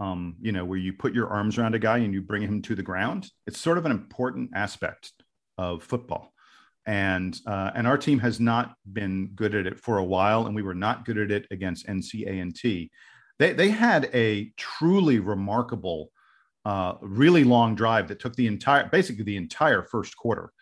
[0.00, 2.62] Um, you know, where you put your arms around a guy and you bring him
[2.62, 3.28] to the ground.
[3.48, 5.12] It's sort of an important aspect
[5.58, 6.32] of football
[6.86, 10.54] and uh, and our team has not been good at it for a while, and
[10.54, 12.90] we were not good at it against NCA&T.
[13.38, 16.10] They they had a truly remarkable,
[16.64, 20.52] uh, really long drive that took the entire basically the entire first quarter.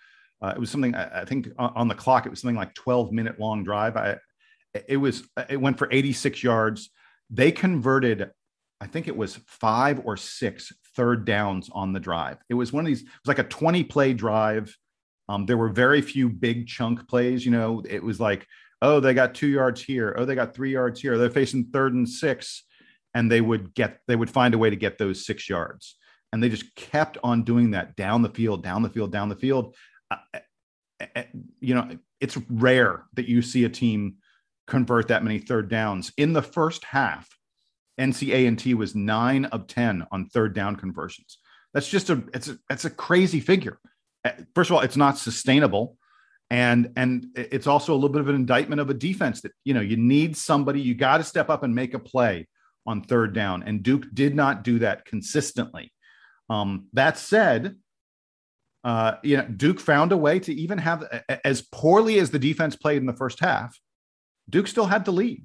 [0.40, 3.10] Uh, it was something I, I, think on the clock it was something like 12
[3.10, 3.96] minute long drive.
[3.96, 4.18] I
[4.86, 6.90] it was it went for 86 yards.
[7.30, 8.30] They converted
[8.80, 12.38] I think it was five or six third downs on the drive.
[12.48, 14.76] It was one of these, it was like a 20 play drive
[15.28, 17.44] um, there were very few big chunk plays.
[17.44, 18.46] You know, it was like,
[18.80, 20.14] oh, they got two yards here.
[20.18, 21.18] Oh, they got three yards here.
[21.18, 22.64] They're facing third and six,
[23.14, 25.96] and they would get they would find a way to get those six yards.
[26.32, 29.36] And they just kept on doing that down the field, down the field, down the
[29.36, 29.74] field.
[30.10, 31.22] Uh, uh, uh
[31.60, 34.16] you know, it's rare that you see a team
[34.66, 37.28] convert that many third downs in the first half.
[37.98, 41.38] NCA&T was nine of ten on third down conversions.
[41.74, 43.78] That's just a it's a it's a crazy figure
[44.54, 45.96] first of all, it's not sustainable.
[46.50, 49.74] And and it's also a little bit of an indictment of a defense that you
[49.74, 52.48] know you need somebody, you got to step up and make a play
[52.86, 53.62] on third down.
[53.62, 55.92] And Duke did not do that consistently.
[56.48, 57.76] Um, that said,
[58.82, 61.04] uh, you know, Duke found a way to even have
[61.44, 63.78] as poorly as the defense played in the first half,
[64.48, 65.44] Duke still had the lead.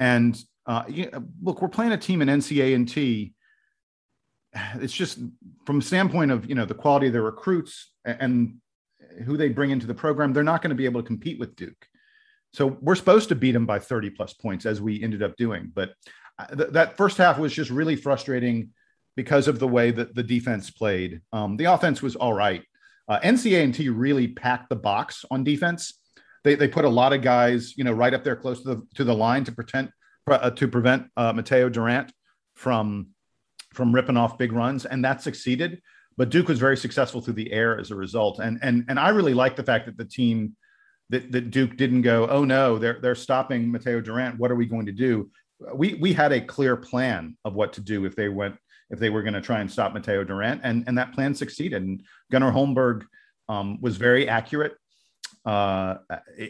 [0.00, 3.32] And uh, you know, look, we're playing a team in NCA&T
[4.74, 5.18] it's just
[5.64, 8.56] from standpoint of you know the quality of their recruits and
[9.24, 11.56] who they bring into the program they're not going to be able to compete with
[11.56, 11.86] duke.
[12.52, 15.70] So we're supposed to beat them by 30 plus points as we ended up doing
[15.74, 15.94] but
[16.38, 18.70] uh, th- that first half was just really frustrating
[19.16, 21.20] because of the way that the defense played.
[21.32, 22.62] Um, the offense was all right.
[23.08, 25.98] Uh, nca&t really packed the box on defense.
[26.44, 28.86] They, they put a lot of guys you know right up there close to the
[28.94, 29.90] to the line to pretend
[30.26, 32.12] uh, to prevent uh, Mataeo Durant
[32.54, 33.08] from
[33.74, 35.80] from ripping off big runs, and that succeeded.
[36.16, 38.38] But Duke was very successful through the air as a result.
[38.38, 40.56] And and and I really like the fact that the team
[41.10, 44.38] that, that Duke didn't go, oh no, they're they're stopping Mataeo Durant.
[44.38, 45.30] What are we going to do?
[45.74, 48.56] We we had a clear plan of what to do if they went
[48.90, 51.82] if they were going to try and stop Mataeo Durant, and and that plan succeeded.
[51.82, 53.04] And Gunnar Holmberg
[53.48, 54.74] um, was very accurate
[55.44, 55.96] uh,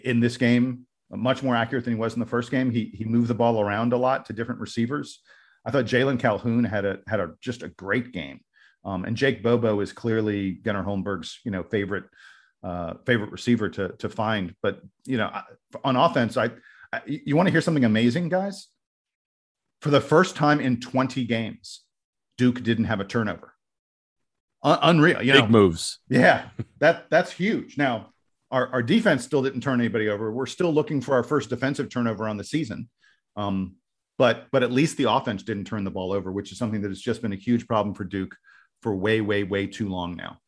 [0.05, 2.71] in this game, much more accurate than he was in the first game.
[2.71, 5.21] He he moved the ball around a lot to different receivers.
[5.65, 8.41] I thought Jalon Calhoun had a had a just a great game,
[8.85, 12.05] um, and Jake Bobo is clearly Gunnar Holmberg's you know favorite
[12.63, 14.55] uh, favorite receiver to to find.
[14.63, 15.31] But you know,
[15.85, 16.51] on offense, I,
[16.93, 18.69] I you want to hear something amazing, guys?
[19.81, 21.83] For the first time in 20 games,
[22.39, 23.55] Duke didn't have a turnover.
[24.63, 25.99] Un- unreal, you big moves.
[26.09, 26.49] Yeah,
[26.79, 27.77] that that's huge.
[27.77, 28.13] Now,
[28.53, 30.31] our, our defense still didn't turn anybody over.
[30.31, 32.89] We're still looking for our first defensive turnover on the season.
[33.35, 33.77] Um,
[34.23, 36.93] but but at least the offense didn't turn the ball over, which is something that
[36.93, 38.37] has just been a huge problem for Duke
[38.81, 40.39] for way, way, way too long now.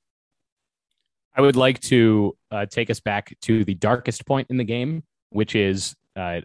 [1.37, 5.03] I would like to uh, take us back to the darkest point in the game,
[5.31, 6.43] which is uh,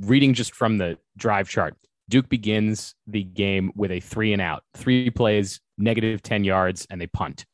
[0.00, 1.76] reading just from the drive chart.
[2.08, 7.00] Duke begins the game with a three and out, three plays, negative 10 yards, and
[7.00, 7.46] they punt.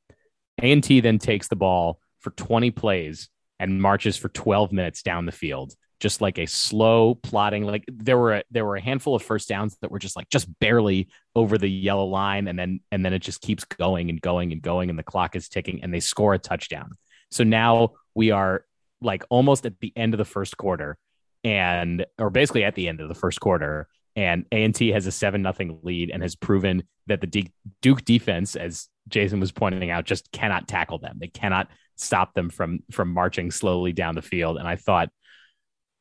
[0.62, 3.28] A&T then takes the ball for 20 plays
[3.60, 8.18] and marches for 12 minutes down the field just like a slow plotting like there
[8.18, 11.08] were a, there were a handful of first downs that were just like just barely
[11.34, 14.60] over the yellow line and then and then it just keeps going and going and
[14.60, 16.90] going and the clock is ticking and they score a touchdown.
[17.30, 18.66] So now we are
[19.00, 20.98] like almost at the end of the first quarter
[21.42, 25.40] and or basically at the end of the first quarter and A&T has a 7
[25.40, 27.48] nothing lead and has proven that the
[27.80, 31.16] Duke defense as Jason was pointing out just cannot tackle them.
[31.18, 34.58] They cannot stop them from from marching slowly down the field.
[34.58, 35.08] And I thought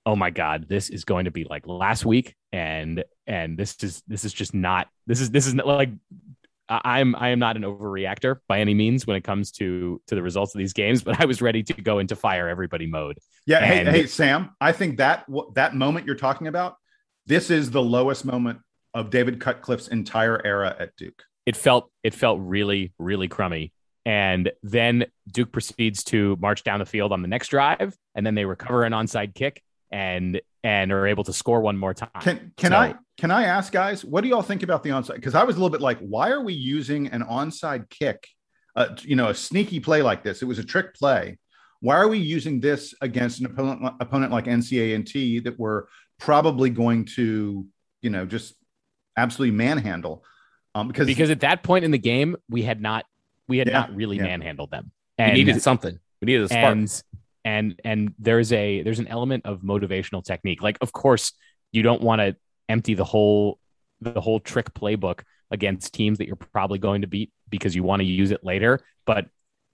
[0.06, 2.36] oh my God, this is going to be like last week.
[2.52, 5.92] and and this is this is just not this is this is not, like
[6.70, 10.22] I'm I am not an overreactor by any means when it comes to to the
[10.22, 13.18] results of these games, but I was ready to go into fire everybody mode.
[13.46, 16.78] Yeah, and, hey, hey Sam, I think that that moment you're talking about,
[17.26, 18.60] this is the lowest moment
[18.94, 21.24] of David Cutcliffe's entire era at Duke.
[21.46, 23.74] It felt it felt really really crummy.
[24.06, 28.36] And then Duke proceeds to march down the field on the next drive, and then
[28.36, 29.64] they recover an onside kick
[29.94, 32.10] and and are able to score one more time.
[32.20, 35.16] Can can so, I can I ask guys, what do y'all think about the onside?
[35.16, 38.28] Because I was a little bit like, why are we using an onside kick?
[38.76, 40.42] Uh, you know, a sneaky play like this.
[40.42, 41.38] It was a trick play.
[41.80, 45.84] Why are we using this against an opponent opponent like NCA&T that we're
[46.20, 47.68] probably going to,
[48.02, 48.56] you know, just
[49.16, 50.24] absolutely manhandle?
[50.74, 53.06] Um, because because at that point in the game, we had not
[53.48, 54.24] we had yeah, not really yeah.
[54.24, 54.92] manhandled them.
[55.20, 56.00] And, we needed something.
[56.20, 56.72] We needed a spark.
[56.72, 57.04] And,
[57.46, 60.62] and and there's a there's an element of motivational technique.
[60.62, 61.34] Like, of course,
[61.72, 62.36] you don't want to
[62.70, 63.60] empty the whole
[64.02, 68.02] the whole trick playbook against teams that you're probably going to beat because you want
[68.02, 68.80] to use it later.
[69.06, 69.28] But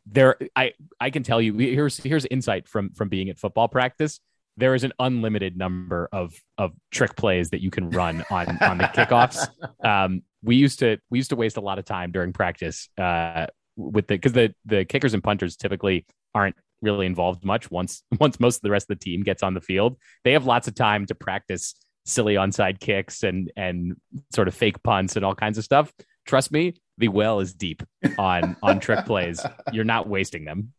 [0.06, 4.20] there, I I can tell you here's here's insight from from being at football practice.
[4.58, 8.78] There is an unlimited number of of trick plays that you can run on on
[8.78, 9.48] the kickoffs.
[9.84, 13.48] Um, we used to we used to waste a lot of time during practice uh,
[13.76, 18.40] with the because the the kickers and punters typically aren't really involved much once once
[18.40, 19.98] most of the rest of the team gets on the field.
[20.24, 23.96] They have lots of time to practice silly onside kicks and and
[24.34, 25.92] sort of fake punts and all kinds of stuff.
[26.26, 27.84] Trust me, the well is deep
[28.18, 29.42] on on trick plays.
[29.72, 30.74] You're not wasting them.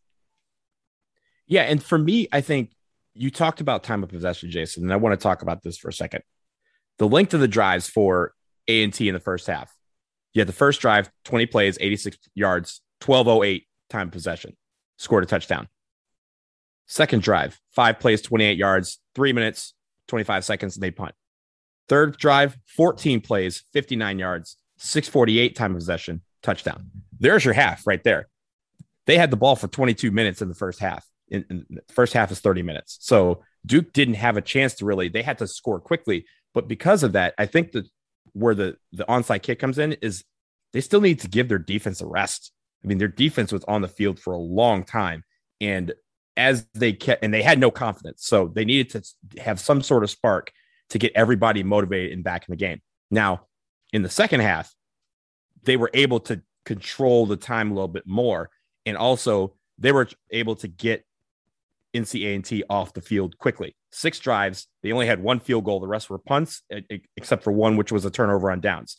[1.46, 2.72] Yeah, and for me, I think
[3.14, 5.88] you talked about time of possession, Jason, and I want to talk about this for
[5.88, 6.22] a second.
[6.98, 8.34] The length of the drives for
[8.68, 9.74] A and T in the first half.
[10.32, 14.56] You had the first drive, 20 plays, 86 yards, 1208 time possession,
[14.96, 15.68] scored a touchdown.
[16.90, 19.74] Second drive, five plays, 28 yards, three minutes,
[20.08, 21.14] 25 seconds, and they punt.
[21.88, 26.90] Third drive, 14 plays, 59 yards, 648 time of possession, touchdown.
[27.20, 28.26] There's your half right there.
[29.06, 31.06] They had the ball for 22 minutes in the first half.
[31.28, 32.98] In, in the first half is 30 minutes.
[33.00, 36.26] So Duke didn't have a chance to really, they had to score quickly.
[36.54, 37.88] But because of that, I think that
[38.32, 40.24] where the, the onside kick comes in is
[40.72, 42.50] they still need to give their defense a rest.
[42.82, 45.22] I mean, their defense was on the field for a long time.
[45.60, 45.92] And
[46.40, 48.24] as they kept, and they had no confidence.
[48.26, 50.50] So they needed to have some sort of spark
[50.88, 52.80] to get everybody motivated and back in the game.
[53.10, 53.46] Now,
[53.92, 54.74] in the second half,
[55.62, 58.50] they were able to control the time a little bit more.
[58.86, 61.04] And also, they were able to get
[61.94, 63.76] NCA&T off the field quickly.
[63.92, 64.68] Six drives.
[64.82, 65.80] They only had one field goal.
[65.80, 66.62] The rest were punts,
[67.16, 68.96] except for one, which was a turnover on downs.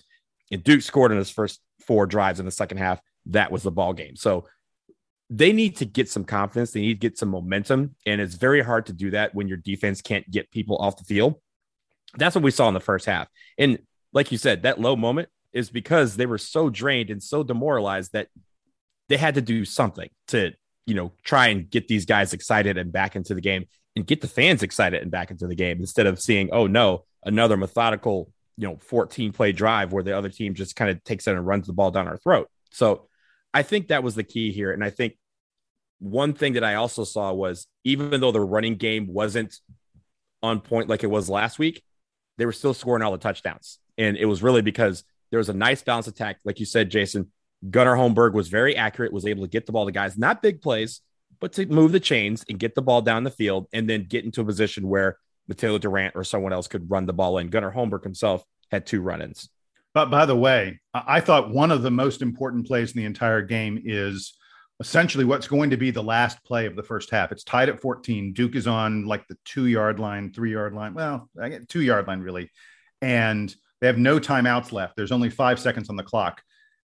[0.51, 3.01] And Duke scored in his first four drives in the second half.
[3.27, 4.15] That was the ball game.
[4.15, 4.47] So
[5.33, 6.71] they need to get some confidence.
[6.71, 7.95] They need to get some momentum.
[8.05, 11.05] And it's very hard to do that when your defense can't get people off the
[11.05, 11.35] field.
[12.17, 13.29] That's what we saw in the first half.
[13.57, 13.79] And
[14.11, 18.11] like you said, that low moment is because they were so drained and so demoralized
[18.11, 18.27] that
[19.07, 20.51] they had to do something to,
[20.85, 23.65] you know, try and get these guys excited and back into the game
[23.95, 27.05] and get the fans excited and back into the game instead of seeing, oh no,
[27.23, 31.25] another methodical, you know, 14 play drive where the other team just kind of takes
[31.25, 32.49] it and runs the ball down our throat.
[32.71, 33.07] So
[33.53, 34.71] I think that was the key here.
[34.71, 35.15] And I think
[36.01, 39.55] one thing that I also saw was even though the running game wasn't
[40.41, 41.83] on point like it was last week,
[42.37, 43.77] they were still scoring all the touchdowns.
[43.97, 46.39] And it was really because there was a nice balance attack.
[46.43, 47.31] Like you said, Jason,
[47.69, 50.59] Gunnar Holmberg was very accurate, was able to get the ball to guys, not big
[50.61, 51.01] plays,
[51.39, 54.25] but to move the chains and get the ball down the field and then get
[54.25, 55.17] into a position where
[55.51, 57.49] Mataeo Durant or someone else could run the ball in.
[57.49, 59.49] Gunnar Holmberg himself had two run ins.
[59.93, 63.41] But by the way, I thought one of the most important plays in the entire
[63.41, 64.33] game is
[64.81, 67.31] essentially what's going to be the last play of the first half.
[67.31, 68.33] It's tied at 14.
[68.33, 70.95] Duke is on like the two yard line, three yard line.
[70.95, 72.49] Well, I get two yard line really.
[72.99, 74.95] And they have no timeouts left.
[74.95, 76.41] There's only five seconds on the clock.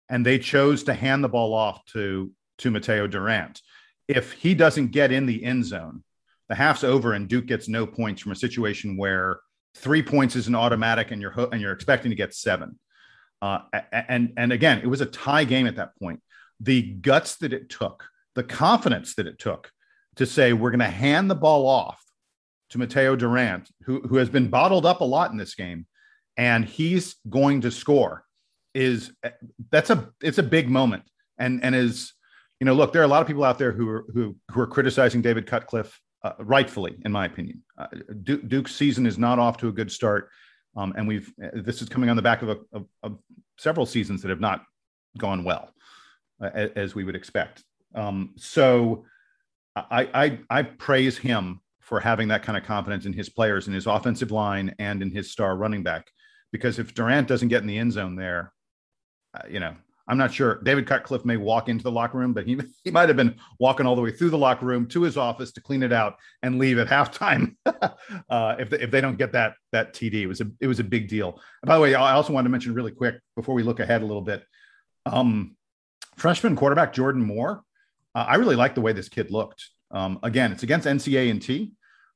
[0.08, 3.60] And they chose to hand the ball off to, to Mataeo Durant.
[4.08, 6.02] If he doesn't get in the end zone,
[6.48, 9.40] the half's over and Duke gets no points from a situation where
[9.76, 12.78] three points is an automatic and you're, and you're expecting to get seven.
[13.42, 13.58] Uh,
[13.92, 16.20] and, and again, it was a tie game at that point
[16.64, 18.04] the guts that it took,
[18.34, 19.70] the confidence that it took
[20.16, 22.02] to say, we're going to hand the ball off
[22.70, 25.86] to Mataeo Durant, who, who has been bottled up a lot in this game,
[26.36, 28.24] and he's going to score
[28.74, 29.12] is
[29.70, 31.04] that's a it's a big moment.
[31.38, 32.12] And and is
[32.60, 34.60] you know look there are a lot of people out there who are who who
[34.60, 37.62] are criticizing David Cutcliffe uh, rightfully in my opinion.
[37.78, 37.86] Uh,
[38.22, 40.30] Duke, Duke's season is not off to a good start
[40.76, 43.18] um, and we've this is coming on the back of, a, of, of
[43.58, 44.64] several seasons that have not
[45.18, 45.70] gone well
[46.40, 47.62] as we would expect.
[47.94, 49.04] Um, so
[49.76, 53.74] I, I, I praise him for having that kind of confidence in his players, in
[53.74, 56.06] his offensive line, and in his star running back.
[56.50, 58.52] Because if Durant doesn't get in the end zone there,
[59.34, 59.74] uh, you know,
[60.06, 60.60] I'm not sure.
[60.62, 63.86] David Cutcliffe may walk into the locker room, but he he might have been walking
[63.86, 66.58] all the way through the locker room to his office to clean it out and
[66.58, 67.56] leave at halftime.
[67.66, 70.80] uh, if they, if they don't get that that TD, it was a it was
[70.80, 71.40] a big deal.
[71.62, 74.06] By the way, I also wanted to mention really quick before we look ahead a
[74.06, 74.44] little bit.
[75.06, 75.56] Um,
[76.16, 77.62] freshman quarterback Jordan Moore.
[78.14, 79.70] Uh, I really like the way this kid looked.
[79.90, 81.72] Um, again, it's against NCA and T,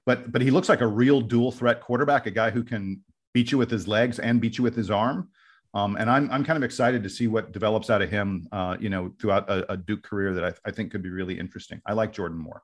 [0.06, 3.02] but but he looks like a real dual threat quarterback, a guy who can
[3.34, 5.28] beat you with his legs and beat you with his arm.
[5.74, 8.76] Um, and I'm, I'm kind of excited to see what develops out of him, uh,
[8.80, 11.82] you know, throughout a, a Duke career that I, I, think could be really interesting.
[11.84, 12.62] I like Jordan Moore.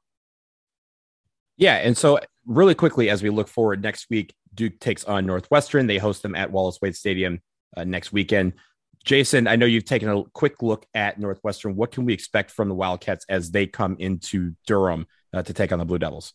[1.59, 1.74] Yeah.
[1.74, 5.87] And so, really quickly, as we look forward next week, Duke takes on Northwestern.
[5.87, 7.41] They host them at Wallace Wade Stadium
[7.76, 8.55] uh, next weekend.
[9.05, 11.76] Jason, I know you've taken a quick look at Northwestern.
[11.76, 15.72] What can we expect from the Wildcats as they come into Durham uh, to take
[15.72, 16.32] on the Blue Devils?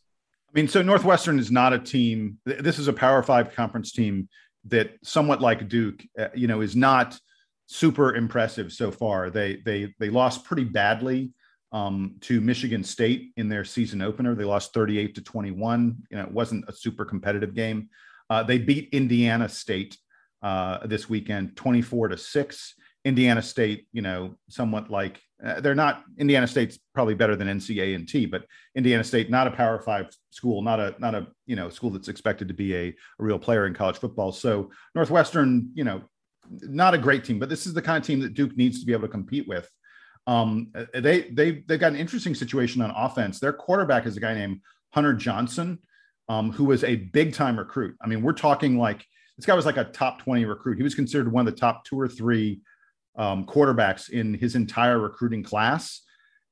[0.47, 2.37] I mean, so Northwestern is not a team.
[2.45, 4.29] This is a Power Five conference team
[4.65, 7.19] that somewhat like Duke, uh, you know, is not
[7.65, 9.29] super impressive so far.
[9.29, 11.33] They they they lost pretty badly
[11.71, 14.35] um, to Michigan State in their season opener.
[14.35, 15.97] They lost 38 to 21.
[16.09, 17.89] You know, it wasn't a super competitive game.
[18.29, 19.97] Uh, they beat Indiana State
[20.41, 22.75] uh, this weekend, 24 to six.
[23.05, 27.95] Indiana State, you know, somewhat like uh, they're not Indiana State's probably better than NCA
[27.95, 28.43] and T, but
[28.75, 32.09] Indiana State not a Power Five school, not a not a you know school that's
[32.09, 34.33] expected to be a, a real player in college football.
[34.33, 36.01] So Northwestern, you know,
[36.49, 38.85] not a great team, but this is the kind of team that Duke needs to
[38.85, 39.69] be able to compete with.
[40.27, 43.39] Um, uh, they they they've got an interesting situation on offense.
[43.39, 44.59] Their quarterback is a guy named
[44.91, 45.79] Hunter Johnson,
[46.27, 47.95] um, who was a big time recruit.
[48.01, 49.05] I mean, we're talking like
[49.39, 50.75] this guy was like a top 20 recruit.
[50.75, 52.59] He was considered one of the top two or three
[53.17, 56.01] um, quarterbacks in his entire recruiting class.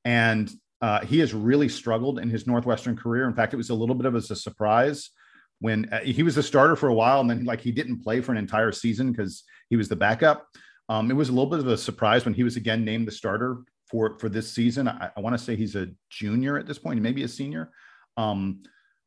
[0.06, 3.28] And uh, he has really struggled in his Northwestern career.
[3.28, 5.10] In fact, it was a little bit of a surprise
[5.60, 8.22] when uh, he was a starter for a while and then like he didn't play
[8.22, 10.46] for an entire season because he was the backup.
[10.88, 13.12] Um, it was a little bit of a surprise when he was again named the
[13.12, 13.58] starter
[13.90, 14.88] for for this season.
[14.88, 17.70] I, I want to say he's a junior at this point, maybe a senior.
[18.16, 18.62] Um,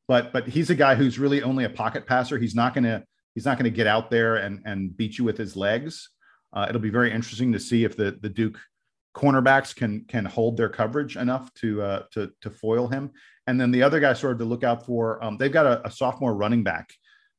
[0.07, 2.37] but but he's a guy who's really only a pocket passer.
[2.37, 3.03] He's not going to
[3.35, 6.09] he's not going to get out there and and beat you with his legs.
[6.53, 8.59] Uh, it'll be very interesting to see if the the Duke
[9.15, 13.11] cornerbacks can can hold their coverage enough to uh, to to foil him.
[13.47, 15.87] And then the other guy sort of to look out for, um, they've got a,
[15.87, 16.93] a, sophomore running back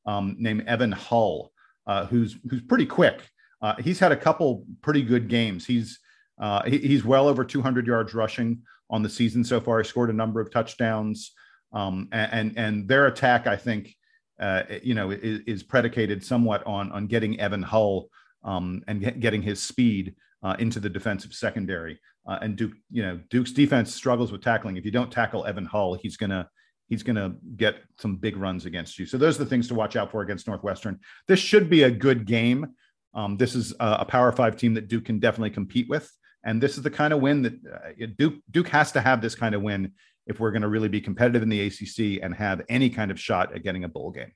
[0.05, 1.51] um, named Evan Hull,
[1.87, 3.27] uh, who's who's pretty quick.
[3.61, 5.65] Uh, he's had a couple pretty good games.
[5.65, 5.99] He's
[6.39, 9.81] uh, he, he's well over 200 yards rushing on the season so far.
[9.81, 11.31] He scored a number of touchdowns,
[11.71, 13.95] um, and and their attack, I think,
[14.39, 18.09] uh, you know, is, is predicated somewhat on on getting Evan Hull
[18.43, 21.99] um, and get, getting his speed uh, into the defensive secondary.
[22.27, 24.77] Uh, and Duke, you know, Duke's defense struggles with tackling.
[24.77, 26.49] If you don't tackle Evan Hull, he's gonna
[26.89, 29.05] he's gonna get some big runs against you.
[29.05, 30.99] So those are the things to watch out for against Northwestern.
[31.27, 32.67] This should be a good game.
[33.13, 36.09] Um, this is a, a, Power Five team that Duke can definitely compete with,
[36.43, 39.35] and this is the kind of win that uh, Duke Duke has to have this
[39.35, 39.91] kind of win
[40.27, 43.19] if we're going to really be competitive in the ACC and have any kind of
[43.19, 44.31] shot at getting a bowl game.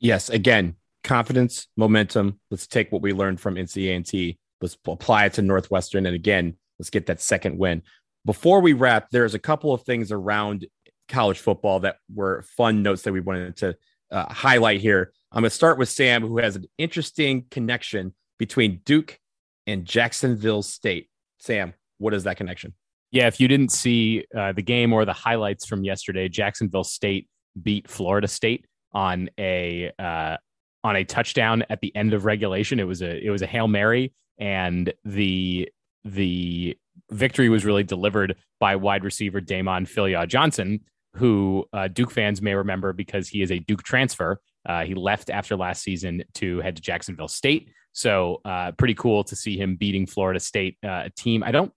[0.00, 2.38] Yes, again, confidence, momentum.
[2.50, 4.38] Let's take what we learned from NCAA.
[4.60, 6.06] Let's apply it to Northwestern.
[6.06, 7.82] And again, let's get that second win.
[8.24, 10.66] Before we wrap, there's a couple of things around
[11.08, 13.76] college football that were fun notes that we wanted to
[14.10, 15.12] uh, highlight here.
[15.32, 19.18] I'm going to start with Sam, who has an interesting connection between Duke
[19.66, 21.08] and Jacksonville State.
[21.38, 22.74] Sam, what is that connection?
[23.10, 27.28] Yeah, if you didn't see uh, the game or the highlights from yesterday, Jacksonville State
[27.60, 30.36] beat Florida State on a uh,
[30.84, 32.78] on a touchdown at the end of regulation.
[32.78, 35.68] It was a it was a hail mary, and the
[36.04, 36.76] the
[37.10, 40.80] victory was really delivered by wide receiver Damon Philyaw Johnson,
[41.14, 44.40] who uh, Duke fans may remember because he is a Duke transfer.
[44.66, 47.70] Uh, he left after last season to head to Jacksonville State.
[47.92, 51.42] So uh, pretty cool to see him beating Florida State, uh, a team.
[51.42, 51.72] I don't,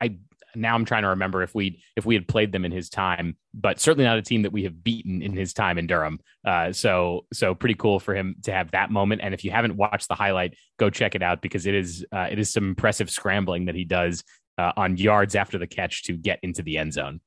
[0.00, 0.16] I,
[0.54, 3.36] now I'm trying to remember if we if we had played them in his time,
[3.52, 6.20] but certainly not a team that we have beaten in his time in Durham.
[6.44, 9.22] Uh, so so pretty cool for him to have that moment.
[9.22, 12.28] And if you haven't watched the highlight, go check it out because it is uh,
[12.30, 14.24] it is some impressive scrambling that he does
[14.58, 17.20] uh, on yards after the catch to get into the end zone.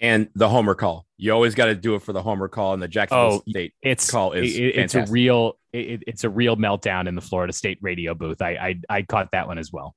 [0.00, 2.82] And the homer call, you always got to do it for the homer call, and
[2.82, 6.56] the Jacksonville oh, State it's, call is it, it's a real it, it's a real
[6.56, 8.42] meltdown in the Florida State radio booth.
[8.42, 9.94] I, I I caught that one as well.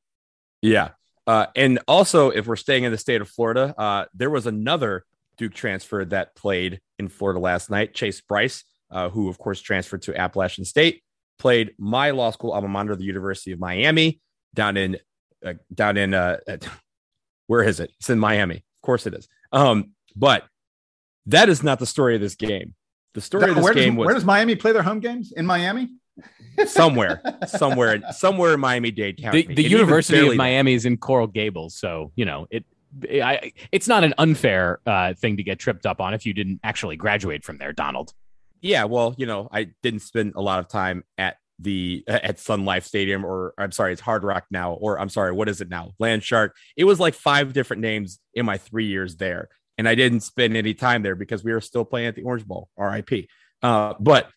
[0.62, 0.90] Yeah,
[1.28, 5.06] uh, and also, if we're staying in the state of Florida, uh, there was another
[5.38, 7.94] Duke transfer that played in Florida last night.
[7.94, 11.04] Chase Brice, uh, who of course transferred to Appalachian State,
[11.40, 14.22] played my law school alma mater, the University of Miami,
[14.54, 14.98] down in
[15.46, 16.38] uh, down in uh,
[17.48, 17.92] where is it?
[18.00, 18.58] It's in Miami.
[18.58, 19.28] Of course it is.
[19.52, 20.46] Um, but
[21.26, 22.76] That is not the story of this game.
[23.16, 25.34] The story of this game does, was where does Miami play their home games?
[25.36, 25.90] In Miami?
[26.66, 29.44] Somewhere, somewhere, somewhere in Miami Dade County.
[29.44, 32.66] The, the University of Miami is in Coral Gables, so you know it.
[33.04, 36.62] I, it's not an unfair uh, thing to get tripped up on if you didn't
[36.64, 38.14] actually graduate from there, Donald.
[38.62, 42.66] Yeah, well, you know, I didn't spend a lot of time at the at Sun
[42.66, 45.70] Life Stadium, or I'm sorry, it's Hard Rock now, or I'm sorry, what is it
[45.70, 45.92] now?
[46.00, 46.56] Land Shark.
[46.76, 50.56] It was like five different names in my three years there, and I didn't spend
[50.56, 52.70] any time there because we were still playing at the Orange Bowl.
[52.78, 53.28] R.I.P.
[53.62, 54.30] Uh, but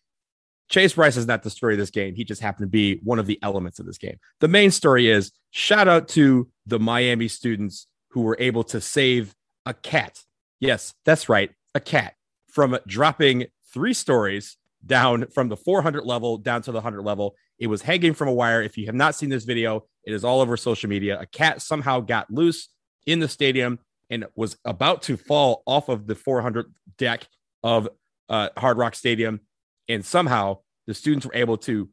[0.69, 2.15] Chase Brice is not the story of this game.
[2.15, 4.19] He just happened to be one of the elements of this game.
[4.39, 9.35] The main story is shout out to the Miami students who were able to save
[9.65, 10.21] a cat.
[10.59, 12.13] Yes, that's right, a cat
[12.47, 17.35] from dropping three stories down from the 400 level down to the 100 level.
[17.57, 18.61] It was hanging from a wire.
[18.61, 21.19] If you have not seen this video, it is all over social media.
[21.19, 22.69] A cat somehow got loose
[23.05, 27.27] in the stadium and was about to fall off of the 400 deck
[27.63, 27.89] of
[28.29, 29.41] uh, Hard Rock Stadium
[29.89, 31.89] and somehow the students were able to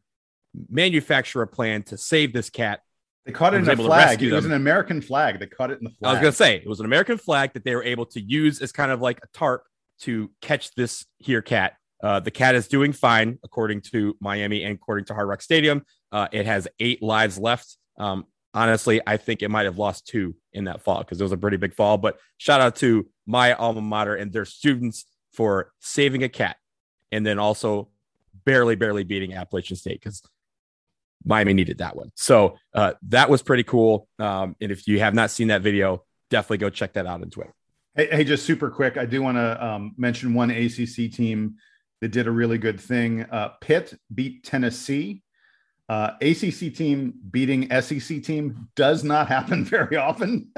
[0.69, 2.81] manufacture a plan to save this cat.
[3.25, 4.23] They caught it in a flag.
[4.23, 5.41] It was an American flag.
[5.41, 6.11] They caught it in the flag.
[6.11, 8.21] I was going to say it was an American flag that they were able to
[8.21, 9.65] use as kind of like a tarp
[10.03, 11.75] to catch this here cat.
[12.03, 15.83] Uh, the cat is doing fine, according to Miami and according to Hard Rock Stadium.
[16.13, 17.77] Uh, it has eight lives left.
[17.99, 21.33] Um, honestly, I think it might have lost two in that fall because it was
[21.33, 21.99] a pretty big fall.
[21.99, 26.57] But shout out to my alma mater and their students for saving a cat
[27.13, 27.89] and then also
[28.45, 30.23] barely, barely beating Appalachian State because
[31.25, 32.13] Miami needed that one.
[32.15, 34.09] So uh, that was pretty cool.
[34.19, 37.31] Um, and if you have not seen that video, definitely go check that out on
[37.31, 37.55] Twitter.
[37.95, 41.57] Hey, hey just super quick, I do want to um, mention one ACC team
[42.01, 43.23] that did a really good thing.
[43.23, 45.23] Uh, Pitt beat Tennessee.
[45.89, 50.51] Uh, ACC team beating SEC team does not happen very often.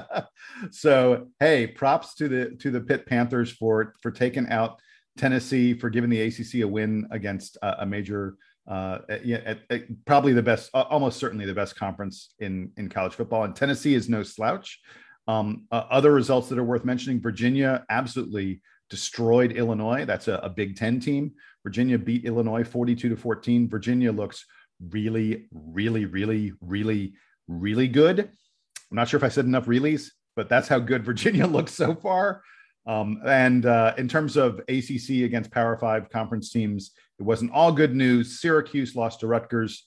[0.70, 4.78] so hey, props to the to the Pitt Panthers for for taking out
[5.16, 8.36] Tennessee for giving the ACC a win against uh, a major,
[8.68, 13.14] uh, yeah, at, at probably the best, almost certainly the best conference in in college
[13.14, 13.44] football.
[13.44, 14.80] And Tennessee is no slouch.
[15.28, 20.04] Um, uh, other results that are worth mentioning: Virginia absolutely destroyed Illinois.
[20.04, 21.32] That's a, a Big Ten team.
[21.62, 23.68] Virginia beat Illinois 42 to 14.
[23.68, 24.44] Virginia looks
[24.88, 27.14] really, really, really, really,
[27.48, 28.20] really good.
[28.20, 31.94] I'm not sure if I said enough reallys, but that's how good Virginia looks so
[31.94, 32.42] far.
[32.86, 37.72] Um, and uh, in terms of ACC against Power Five conference teams, it wasn't all
[37.72, 38.40] good news.
[38.40, 39.86] Syracuse lost to Rutgers.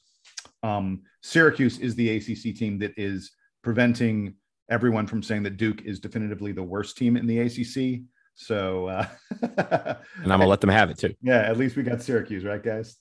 [0.61, 3.31] Um, Syracuse is the ACC team that is
[3.63, 4.35] preventing
[4.69, 8.03] everyone from saying that Duke is definitively the worst team in the ACC.
[8.35, 9.07] So, uh,
[9.41, 11.13] and I'm gonna let them have it too.
[11.21, 12.97] Yeah, at least we got Syracuse, right, guys?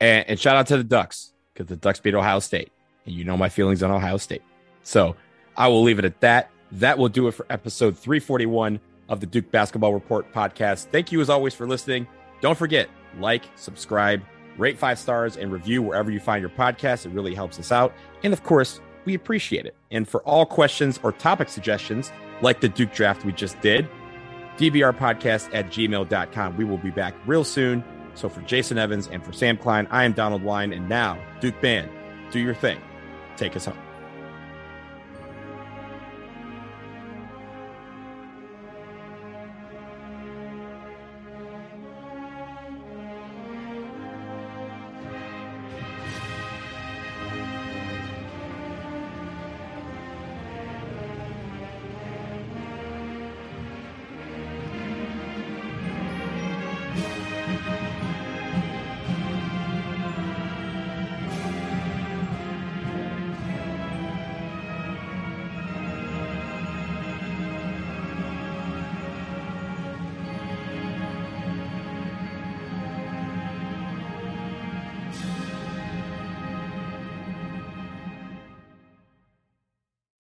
[0.00, 2.72] And, and shout out to the Ducks because the Ducks beat Ohio State,
[3.06, 4.42] and you know my feelings on Ohio State.
[4.82, 5.14] So
[5.56, 9.26] I will leave it at that that will do it for episode 341 of the
[9.26, 10.86] Duke Basketball Report podcast.
[10.92, 12.06] Thank you as always for listening.
[12.40, 14.22] Don't forget, like, subscribe,
[14.56, 17.06] rate five stars, and review wherever you find your podcast.
[17.06, 17.92] It really helps us out.
[18.22, 19.74] And of course, we appreciate it.
[19.90, 22.12] And for all questions or topic suggestions,
[22.42, 23.88] like the Duke draft we just did,
[24.56, 26.56] dbrpodcast at gmail.com.
[26.56, 27.82] We will be back real soon.
[28.14, 30.72] So for Jason Evans and for Sam Klein, I am Donald Wine.
[30.72, 31.90] And now, Duke Band,
[32.30, 32.80] do your thing.
[33.36, 33.89] Take us home.